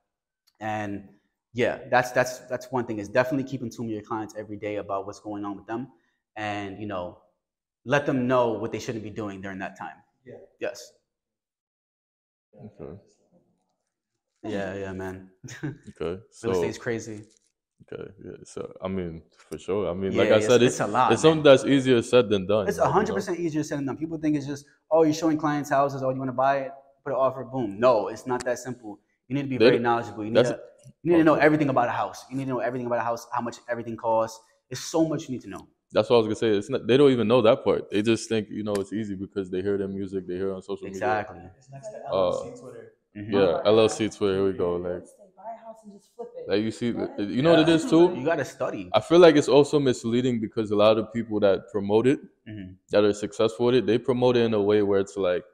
[0.61, 1.09] And
[1.55, 2.99] yeah, that's that's that's one thing.
[2.99, 5.67] Is definitely keep in tune with your clients every day about what's going on with
[5.67, 5.89] them,
[6.37, 7.19] and you know,
[7.85, 9.97] let them know what they shouldn't be doing during that time.
[10.25, 10.35] Yeah.
[10.61, 10.93] Yes.
[12.81, 12.93] Okay.
[14.45, 15.31] Yeah, yeah, man.
[15.65, 15.75] Okay.
[16.01, 17.23] Real So estate's crazy.
[17.93, 18.33] okay, yeah.
[18.45, 19.89] So I mean, for sure.
[19.91, 21.31] I mean, Yeah, like I it's- said, it's it's a lot, It's man.
[21.33, 22.69] something that's easier said than done.
[22.69, 23.15] It's like, you hundred know?
[23.17, 23.97] percent easier said than done.
[23.97, 26.73] People think it's just, oh, you're showing clients houses, oh, you want to buy it,
[27.05, 27.79] put an offer, boom.
[27.79, 28.99] No, it's not that simple.
[29.29, 30.25] You need to be They- very knowledgeable.
[30.25, 30.61] You need that's- to,
[31.03, 32.25] you need to know everything about a house.
[32.31, 34.41] You need to know everything about a house, how much everything costs.
[34.69, 35.69] There's so much you need to know.
[35.93, 36.49] That's what I was gonna say.
[36.57, 36.87] It's not.
[36.87, 37.91] They don't even know that part.
[37.91, 40.27] They just think you know it's easy because they hear their music.
[40.27, 40.97] They hear it on social media.
[40.97, 41.43] Exactly.
[41.59, 42.93] It's next to Uh, LLC Twitter.
[43.17, 43.33] Mhm.
[43.33, 44.37] Yeah, LLC Twitter.
[44.37, 44.77] Here we go.
[44.77, 45.03] Like,
[45.37, 46.49] buy a house and just flip it.
[46.51, 46.87] like you see,
[47.37, 48.05] you know what it is too.
[48.17, 48.91] You got to study.
[48.95, 52.77] I feel like it's also misleading because a lot of people that promote it, Mhm.
[52.91, 55.45] that are successful with it, they promote it in a way where it's like,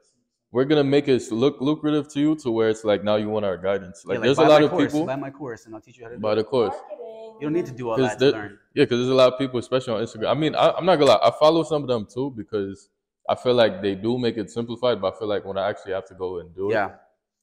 [0.51, 3.45] we're gonna make it look lucrative to you, to where it's like now you want
[3.45, 4.03] our guidance.
[4.05, 6.03] Like, Yeah, there's a lot of course, people Buy my course, and I'll teach you
[6.05, 6.35] how to do buy it.
[6.35, 6.73] the course.
[6.75, 7.35] Marketing.
[7.39, 8.59] You don't need to do all 'Cause that to learn.
[8.73, 10.29] Yeah, because there's a lot of people, especially on Instagram.
[10.29, 12.89] I mean, I, I'm not gonna lie, I follow some of them too because
[13.29, 15.93] I feel like they do make it simplified, but I feel like when I actually
[15.93, 16.91] have to go and do it, Yeah.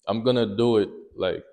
[0.09, 1.45] I'm gonna do it like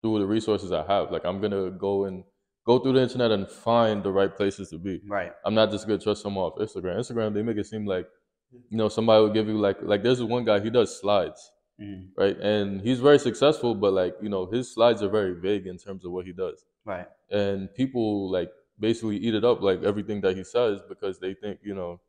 [0.00, 1.10] through the resources I have.
[1.10, 2.24] Like I'm gonna go and
[2.64, 5.00] go through the internet and find the right places to be.
[5.06, 5.32] Right.
[5.44, 6.96] I'm not just gonna trust someone off Instagram.
[6.98, 8.06] Instagram, they make it seem like
[8.52, 11.50] you know somebody will give you like like there's one guy he does slides,
[11.80, 12.10] Mhm.
[12.16, 12.36] right?
[12.38, 16.04] And he's very successful, but like you know his slides are very vague in terms
[16.04, 17.06] of what he does Right.
[17.30, 21.60] and people like basically eat it up like everything that he says because they think
[21.62, 22.00] you know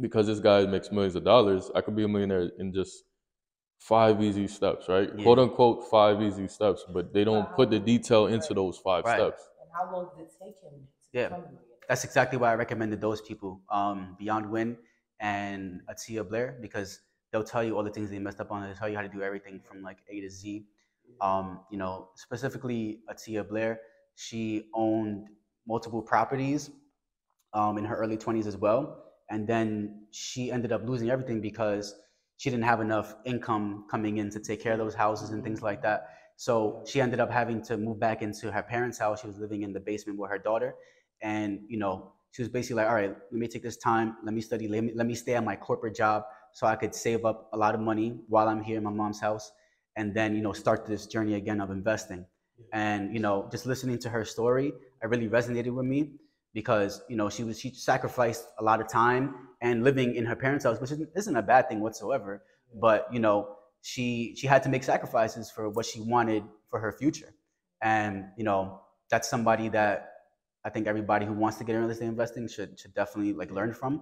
[0.00, 3.04] because this guy makes millions of dollars i could be a millionaire in just
[3.78, 5.22] five easy steps right Yeah.
[5.24, 9.14] quote unquote five easy steps but they don't put the detail into those five Right.
[9.16, 11.28] steps And how long did it take him to Yeah.
[11.28, 11.58] become?
[11.88, 14.76] That's exactly why I recommended those people, um, Beyond Win
[15.20, 17.00] and Atia Blair, because
[17.32, 18.62] they'll tell you all the things they messed up on.
[18.62, 20.66] They'll tell you how to do everything from like A to Z.
[21.20, 23.80] Um, you know, specifically Atia Blair,
[24.16, 25.28] she owned
[25.66, 26.70] multiple properties
[27.52, 29.04] um, in her early 20s as well.
[29.30, 31.94] And then she ended up losing everything because
[32.36, 35.62] she didn't have enough income coming in to take care of those houses and things
[35.62, 36.08] like that.
[36.36, 39.22] So she ended up having to move back into her parents' house.
[39.22, 40.74] She was living in the basement with her daughter.
[41.22, 44.14] And, you know, she was basically like, all right, let me take this time.
[44.22, 44.68] Let me study.
[44.68, 47.56] Let me, let me stay at my corporate job so I could save up a
[47.56, 49.50] lot of money while I'm here in my mom's house.
[49.96, 52.26] And then, you know, start this journey again of investing.
[52.74, 56.10] And, you know, just listening to her story, it really resonated with me
[56.52, 60.36] because, you know, she was, she sacrificed a lot of time and living in her
[60.36, 62.42] parents' house, which isn't, isn't a bad thing whatsoever.
[62.78, 66.92] But, you know, she, she had to make sacrifices for what she wanted for her
[66.92, 67.32] future.
[67.80, 70.15] And, you know, that's somebody that
[70.66, 73.50] I think everybody who wants to get in real estate investing should should definitely like
[73.58, 73.92] learn from.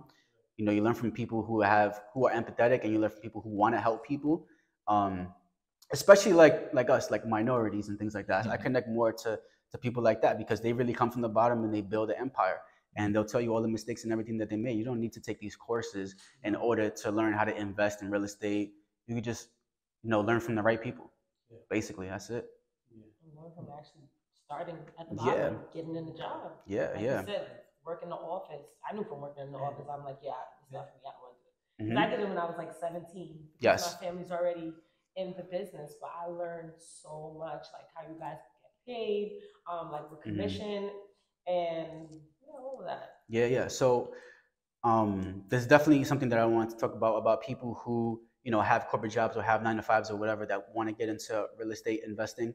[0.56, 3.22] You know, you learn from people who have who are empathetic, and you learn from
[3.28, 4.46] people who want to help people.
[4.94, 5.14] Um,
[5.92, 8.46] especially like like us, like minorities and things like that.
[8.46, 8.62] I Mhm.
[8.66, 9.30] connect more to
[9.72, 12.16] to people like that because they really come from the bottom and they build an
[12.26, 12.60] empire.
[12.96, 14.78] And they'll tell you all the mistakes and everything that they made.
[14.78, 18.10] You don't need to take these courses in order to learn how to invest in
[18.14, 18.68] real estate.
[19.08, 19.48] You could just,
[20.04, 21.10] you know, learn from the right people.
[21.50, 21.58] Yeah.
[21.76, 22.44] Basically, that's it.
[22.92, 23.02] And
[23.36, 24.06] learn from actually
[24.54, 25.50] starting at the Yeah.
[25.50, 26.52] bottom, getting in the job.
[26.66, 27.20] Yeah, Like yeah.
[27.20, 27.46] you said,
[27.84, 28.66] work in the office.
[28.88, 30.32] I knew from working in the office, I'm like, yeah,
[30.62, 31.02] it's not for me.
[31.06, 31.90] I don't want to do it.
[31.90, 31.98] 'Cause Mhm.
[31.98, 33.50] I did it when I was like 17.
[33.58, 33.94] Yes.
[34.00, 34.74] My family's already
[35.16, 39.90] in the business, but I learned so much, like how you guys get paid, um,
[39.92, 40.22] like with Mhm.
[40.22, 40.90] commission,
[41.46, 43.22] and you know, all of that.
[43.28, 43.68] Yeah, yeah.
[43.68, 44.14] So
[44.82, 48.60] um, there's definitely something that I want to talk about about people who you know
[48.60, 51.48] have corporate jobs or have nine to fives or whatever that want to get into
[51.58, 52.54] real estate investing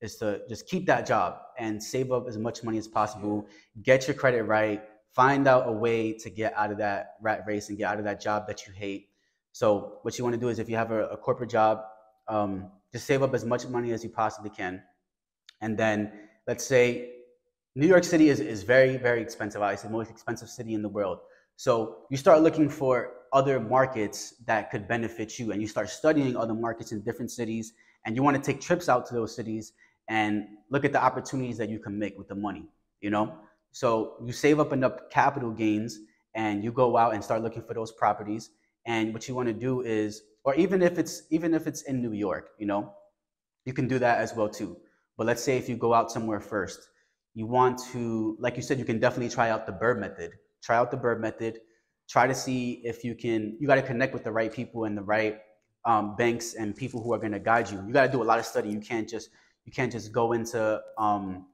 [0.00, 3.46] is to just keep that job and save up as much money as possible.
[3.82, 4.82] Get your credit right.
[5.14, 8.04] Find out a way to get out of that rat race and get out of
[8.04, 9.08] that job that you hate.
[9.52, 11.82] So what you want to do is if you have a, a corporate job,
[12.28, 14.82] um, just save up as much money as you possibly can,
[15.60, 16.12] and then
[16.46, 17.12] let's say
[17.74, 19.62] New York City is, is very, very expensive.
[19.62, 21.18] It's the most expensive city in the world.
[21.56, 26.36] So you start looking for other markets that could benefit you, and you start studying
[26.36, 27.72] other markets in different cities,
[28.06, 29.72] and you want to take trips out to those cities
[30.08, 32.64] and look at the opportunities that you can make with the money.
[33.00, 33.34] You know,
[33.72, 35.98] so you save up enough capital gains,
[36.34, 38.50] and you go out and start looking for those properties.
[38.86, 42.00] And what you want to do is, or even if it's even if it's in
[42.00, 42.92] New York, you know,
[43.64, 44.76] you can do that as well too.
[45.16, 46.80] But let's say if you go out somewhere first,
[47.34, 50.32] you want to, like you said, you can definitely try out the bird method.
[50.62, 51.58] Try out the bird method.
[52.08, 53.56] Try to see if you can.
[53.60, 55.38] You got to connect with the right people and the right
[55.84, 57.82] um, banks and people who are going to guide you.
[57.86, 58.70] You got to do a lot of study.
[58.70, 59.30] You can't just
[59.64, 61.46] you can't just go into um,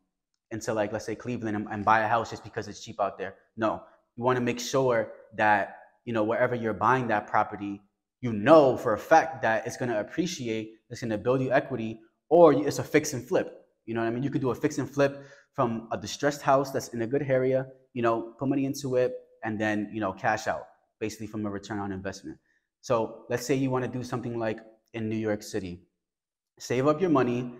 [0.50, 3.18] into like let's say Cleveland and, and buy a house just because it's cheap out
[3.18, 3.34] there.
[3.56, 3.82] No,
[4.16, 7.80] you want to make sure that you know wherever you're buying that property,
[8.20, 11.52] you know for a fact that it's going to appreciate, it's going to build you
[11.52, 13.66] equity, or it's a fix and flip.
[13.84, 14.22] You know what I mean?
[14.22, 17.22] You could do a fix and flip from a distressed house that's in a good
[17.22, 20.66] area, you know, put money into it, and then you know cash out
[20.98, 22.38] basically from a return on investment.
[22.80, 24.60] So let's say you want to do something like
[24.94, 25.80] in New York City,
[26.58, 27.52] save up your money,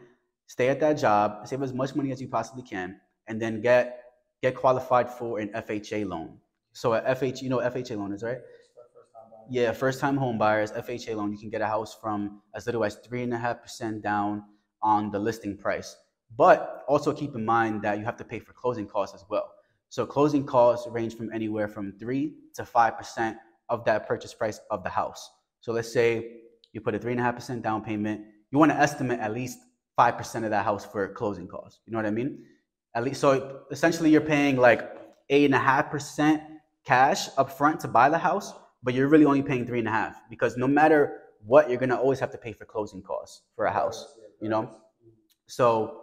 [0.47, 4.03] stay at that job, save as much money as you possibly can, and then get
[4.43, 6.39] get qualified for an FHA loan.
[6.73, 8.39] So a FHA, you know FHA loan is, right?
[9.49, 12.85] Yeah, first time home buyers, FHA loan, you can get a house from as little
[12.85, 14.43] as three and a half percent down
[14.83, 15.97] on the listing price.
[16.37, 19.53] But also keep in mind that you have to pay for closing costs as well.
[19.89, 23.37] So closing costs range from anywhere from three to five percent
[23.69, 25.31] of that purchase price of the house.
[25.61, 26.33] So let's say
[26.73, 28.23] you put a three and a half percent down payment.
[28.51, 29.59] You want to estimate at least
[29.99, 31.81] 5% of that house for closing costs.
[31.87, 32.45] You know what I mean?
[32.95, 34.91] At least, so essentially you're paying like
[35.31, 36.43] eight and a half percent
[36.85, 39.91] cash up front to buy the house, but you're really only paying three and a
[39.91, 43.67] half because no matter what, you're gonna always have to pay for closing costs for
[43.67, 44.71] a house, you know?
[45.47, 46.03] So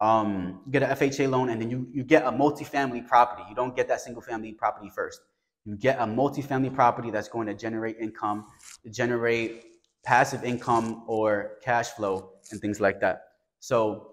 [0.00, 3.42] um, you get an FHA loan and then you, you get a multifamily property.
[3.48, 5.20] You don't get that single family property first.
[5.64, 8.46] You get a multifamily property that's going to generate income,
[8.90, 9.64] generate
[10.04, 13.27] passive income or cash flow and things like that.
[13.60, 14.12] So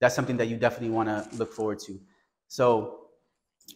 [0.00, 1.98] that's something that you definitely want to look forward to.
[2.48, 3.02] So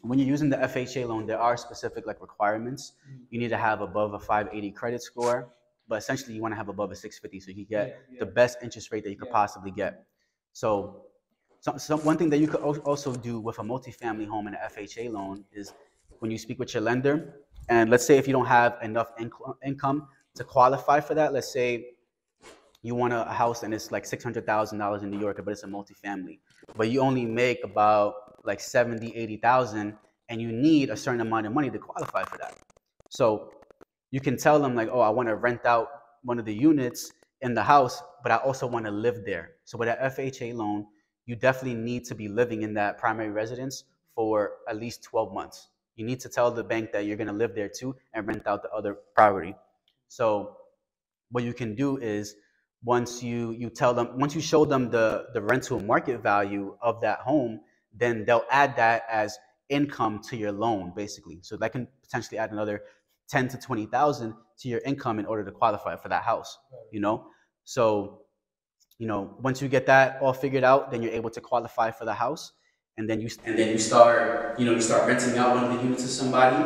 [0.03, 2.93] when you're using the FHA loan, there are specific like requirements.
[3.11, 3.21] Mm.
[3.31, 5.49] You need to have above a 580 credit score,
[5.89, 8.19] but essentially you want to have above a 650 so you can get yeah, yeah.
[8.21, 9.35] the best interest rate that you could yeah.
[9.35, 10.05] possibly get.
[10.53, 11.03] So,
[11.61, 14.63] so, so, one thing that you could also do with a multifamily home and an
[14.71, 15.73] FHA loan is
[16.21, 17.35] when you speak with your lender,
[17.69, 21.53] and let's say if you don't have enough inc- income to qualify for that, let's
[21.53, 21.96] say
[22.87, 26.39] you want a house and it's like $600,000 in New York, but it's a multifamily.
[26.77, 28.15] But you only make about
[28.45, 29.93] like 70, 80,000
[30.29, 32.55] and you need a certain amount of money to qualify for that.
[33.11, 33.51] So
[34.13, 35.89] you can tell them like, oh, I want to rent out
[36.23, 39.51] one of the units in the house, but I also want to live there.
[39.65, 40.87] So with an FHA loan,
[41.27, 43.83] you definitely need to be living in that primary residence
[44.15, 45.71] for at least 12 months.
[45.97, 48.47] You need to tell the bank that you're going to live there too and rent
[48.47, 49.57] out the other property.
[50.07, 50.57] So
[51.33, 52.37] what you can do is
[52.85, 57.01] once you you tell them once you show them the the rental market value of
[57.01, 57.61] that home
[57.95, 61.39] then they'll add that as income to your loan basically.
[61.43, 62.83] So that can potentially add another
[63.29, 66.59] 10 to 20,000 to your income in order to qualify for that house
[66.93, 67.27] you know?
[67.65, 68.23] So
[68.99, 72.05] you know once you get that all figured out then you're able to qualify for
[72.05, 72.53] the house
[72.99, 75.73] and then you and then you start you know you start renting out one of
[75.73, 76.57] the units to somebody.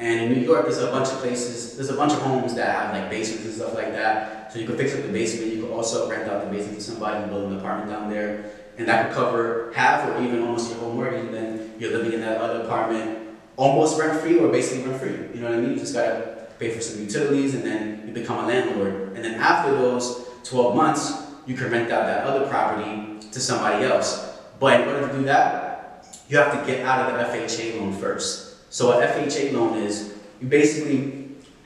[0.00, 2.74] And in New York there's a bunch of places there's a bunch of homes that
[2.76, 5.52] have like basements and stuff like that so you could fix up the basement.
[5.52, 8.50] You could also rent out the basement to somebody and build an apartment down there.
[8.78, 11.26] And that could cover half or even almost your whole mortgage.
[11.26, 15.10] And then you're living in that other apartment almost rent free or basically rent free.
[15.34, 15.72] You know what I mean?
[15.72, 19.12] You just gotta pay for some utilities and then you become a landlord.
[19.14, 21.12] And then after those 12 months,
[21.46, 24.38] you can rent out that other property to somebody else.
[24.60, 27.92] But in order to do that, you have to get out of the FHA loan
[27.92, 28.72] first.
[28.72, 31.17] So an FHA loan is you basically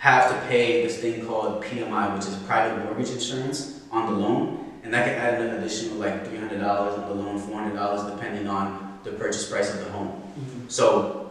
[0.02, 4.72] have to pay this thing called PMI, which is private mortgage insurance on the loan,
[4.82, 7.76] and that can add an additional like three hundred dollars on the loan, four hundred
[7.76, 10.08] dollars depending on the purchase price of the home.
[10.08, 10.68] Mm-hmm.
[10.68, 11.30] So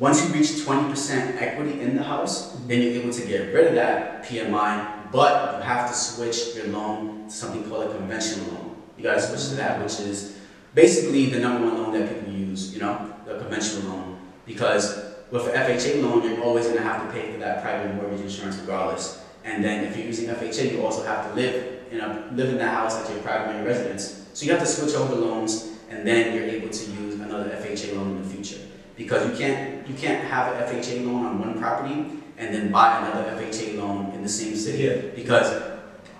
[0.00, 2.66] once you reach twenty percent equity in the house, mm-hmm.
[2.66, 6.66] then you're able to get rid of that PMI, but you have to switch your
[6.66, 8.76] loan to something called a conventional loan.
[8.96, 10.36] You got to switch to that, which is
[10.74, 15.48] basically the number one loan that people use, you know, the conventional loan, because with
[15.48, 18.56] an FHA loan, you're always going to have to pay for that private mortgage insurance
[18.58, 19.22] regardless.
[19.44, 22.58] And then if you're using FHA, you also have to live in a, live in
[22.58, 24.28] that house as your primary residence.
[24.34, 27.94] So you have to switch over loans, and then you're able to use another FHA
[27.96, 28.60] loan in the future.
[28.96, 32.06] Because you can't you can't have an FHA loan on one property
[32.38, 34.84] and then buy another FHA loan in the same city.
[34.84, 35.14] Yeah.
[35.14, 35.62] Because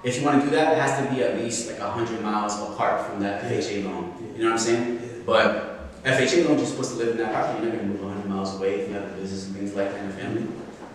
[0.04, 2.54] if you want to do that, it has to be at least like 100 miles
[2.70, 4.14] apart from that FHA loan.
[4.36, 5.22] You know what I'm saying?
[5.26, 7.64] But FHA loan, you're supposed to live in that property.
[7.64, 9.74] You're not going to move 100 miles away if you have a business and things
[9.74, 10.47] like that in your family.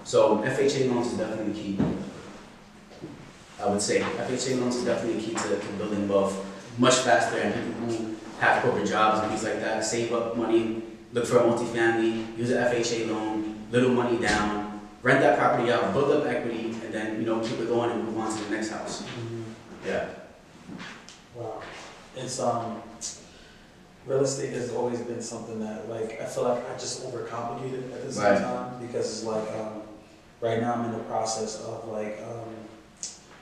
[0.03, 1.79] So FHA loans is definitely the key.
[3.61, 6.45] I would say FHA loans is definitely the key to, to building wealth
[6.77, 7.37] much faster.
[7.37, 10.83] And people who have corporate jobs and things like that save up money,
[11.13, 15.93] look for a multifamily, use an FHA loan, little money down, rent that property out,
[15.93, 18.49] build up equity, and then you know keep it going and move on to the
[18.49, 19.03] next house.
[19.03, 19.41] Mm-hmm.
[19.85, 20.09] Yeah.
[21.35, 21.61] Wow.
[22.15, 22.81] It's um,
[24.05, 27.91] real estate has always been something that like I feel like I just overcomplicate it
[27.93, 28.41] at the same Right.
[28.41, 29.81] time because it's like um,
[30.41, 32.49] right now I'm in the process of like um,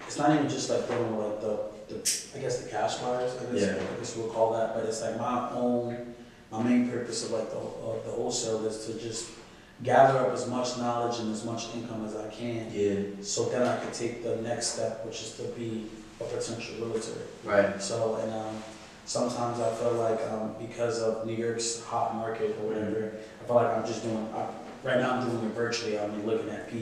[0.05, 1.95] it's not even just like doing like the, the
[2.35, 3.75] I guess the cash buyers I guess Yeah.
[3.75, 6.13] I guess we'll call that, but it's like my own
[6.51, 9.29] my main purpose of like the of the wholesale is to just
[9.81, 13.23] gather up as much knowledge and as much income as I can Yeah.
[13.23, 15.87] so then I could take the next step, which is to be
[16.19, 17.13] a potential realtor.
[17.45, 17.81] Right.
[17.81, 18.61] So, and um,
[19.09, 23.55] sometimes I feel like um, because of New York's hot market or whatever, I feel
[23.55, 24.29] like I'm just doing.
[24.35, 24.45] I,
[24.83, 25.99] right now, I'm doing it virtually.
[25.99, 26.75] I mean, looking at PA.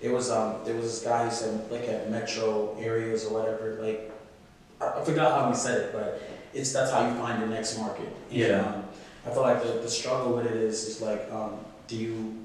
[0.00, 3.78] It was um, there was this guy who said look at metro areas or whatever.
[3.80, 4.10] Like,
[4.80, 6.22] I, I forgot how he said it, but
[6.54, 8.08] it's that's how you find the next market.
[8.30, 8.60] And, Yeah.
[8.60, 8.84] um,
[9.24, 12.38] I feel like the, the struggle with it is is like, um, do you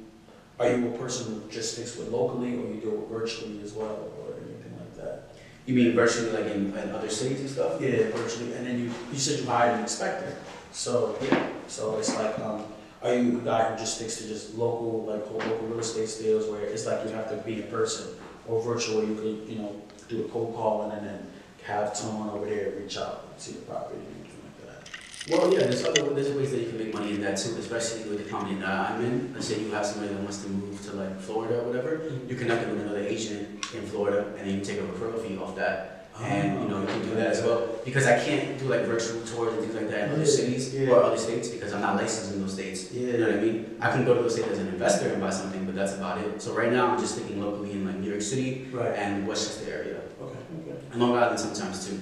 [0.60, 3.72] are you a person who just sticks with locally, or you do it virtually as
[3.74, 5.30] well, or anything like that?
[5.68, 7.82] You mean virtually like in, in other cities and stuff?
[7.82, 8.54] Yeah, virtually.
[8.54, 10.34] And then you, you said you hired an inspector.
[10.72, 11.46] So, Yeah.
[11.68, 12.64] so it's like, um,
[13.04, 16.50] are you a guy who just sticks to just local, like local real estate deals
[16.50, 18.08] where it's like you have to be in person
[18.48, 19.76] or virtual, you could, you know,
[20.08, 21.28] do a cold call and then
[21.66, 24.90] have someone over there reach out to your property and anything like that.
[25.30, 28.10] Well, yeah, there's other there's ways that you can make money in that too, especially
[28.10, 29.34] with the company that I'm in.
[29.34, 32.30] Let's say you have somebody that wants to move to like Florida or whatever, mm-hmm.
[32.30, 35.38] you connect them with another agent in Florida, and then you take a referral fee
[35.38, 37.68] off that, and you know you can do that as well.
[37.84, 40.92] Because I can't do like virtual tours and things like that in other cities yeah.
[40.92, 42.94] or other states because I'm not licensed in those states.
[42.94, 43.08] Yeah.
[43.08, 43.78] You know what I mean?
[43.82, 46.20] I can go to those states as an investor and buy something, but that's about
[46.20, 46.42] it.
[46.42, 48.96] So right now I'm just thinking locally in like New York City Right.
[48.96, 50.80] and Westchester area, Okay, okay.
[50.94, 52.00] and Long Island sometimes too.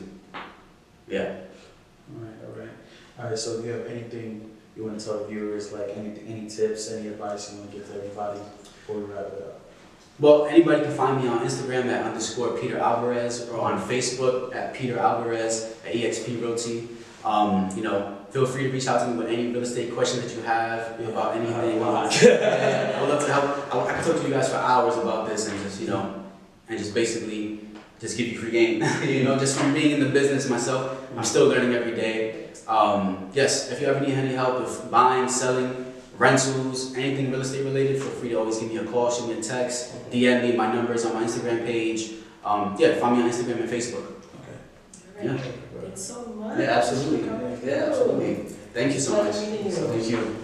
[1.07, 1.37] Yeah.
[2.13, 2.69] All right, all right.
[3.17, 6.49] All right, so do you have anything you want to tell viewers, like anything, any
[6.49, 9.61] tips, any advice you want to give to everybody before we wrap it up?
[10.19, 14.73] Well, anybody can find me on Instagram at underscore Peter Alvarez or on Facebook at
[14.73, 16.87] Peter Alvarez at EXP Realty.
[17.23, 20.23] Um, you know, feel free to reach out to me with any real estate questions
[20.23, 21.79] that you have Yeah, about anything.
[21.81, 22.13] lot.
[22.23, 23.75] Yeah, I would love to help.
[23.75, 26.23] I, I can talk to you guys for hours about this and just, you know,
[26.69, 27.61] and just basically
[27.99, 28.83] just give you free game.
[29.03, 32.24] you know, just from being in the business myself, I'm still learning every day.
[32.67, 37.63] Um, yes, if you ever need any help with buying, selling, rentals, anything real estate
[37.63, 40.55] related, feel free to always give me a call, shoot me a text, DM me.
[40.55, 42.11] My number is on my Instagram page.
[42.43, 44.05] Um, yeah, find me on Instagram and Facebook.
[44.41, 45.25] Okay.
[45.27, 45.37] Yeah.
[45.81, 46.59] Thanks so much.
[46.59, 47.27] Yeah, absolutely.
[47.69, 48.35] Yeah, absolutely.
[48.73, 49.35] Thank you so much.
[49.47, 49.71] Meeting.
[49.71, 50.35] Thank you.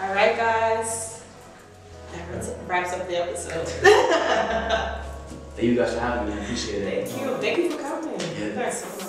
[0.00, 1.22] All right, guys.
[2.12, 3.68] That wraps- wraps up the episode.
[5.56, 6.40] Thank you guys for having me.
[6.40, 7.08] I appreciate it.
[7.08, 7.36] Thank you.
[7.38, 8.20] Thank you for coming.
[8.38, 9.03] Yeah.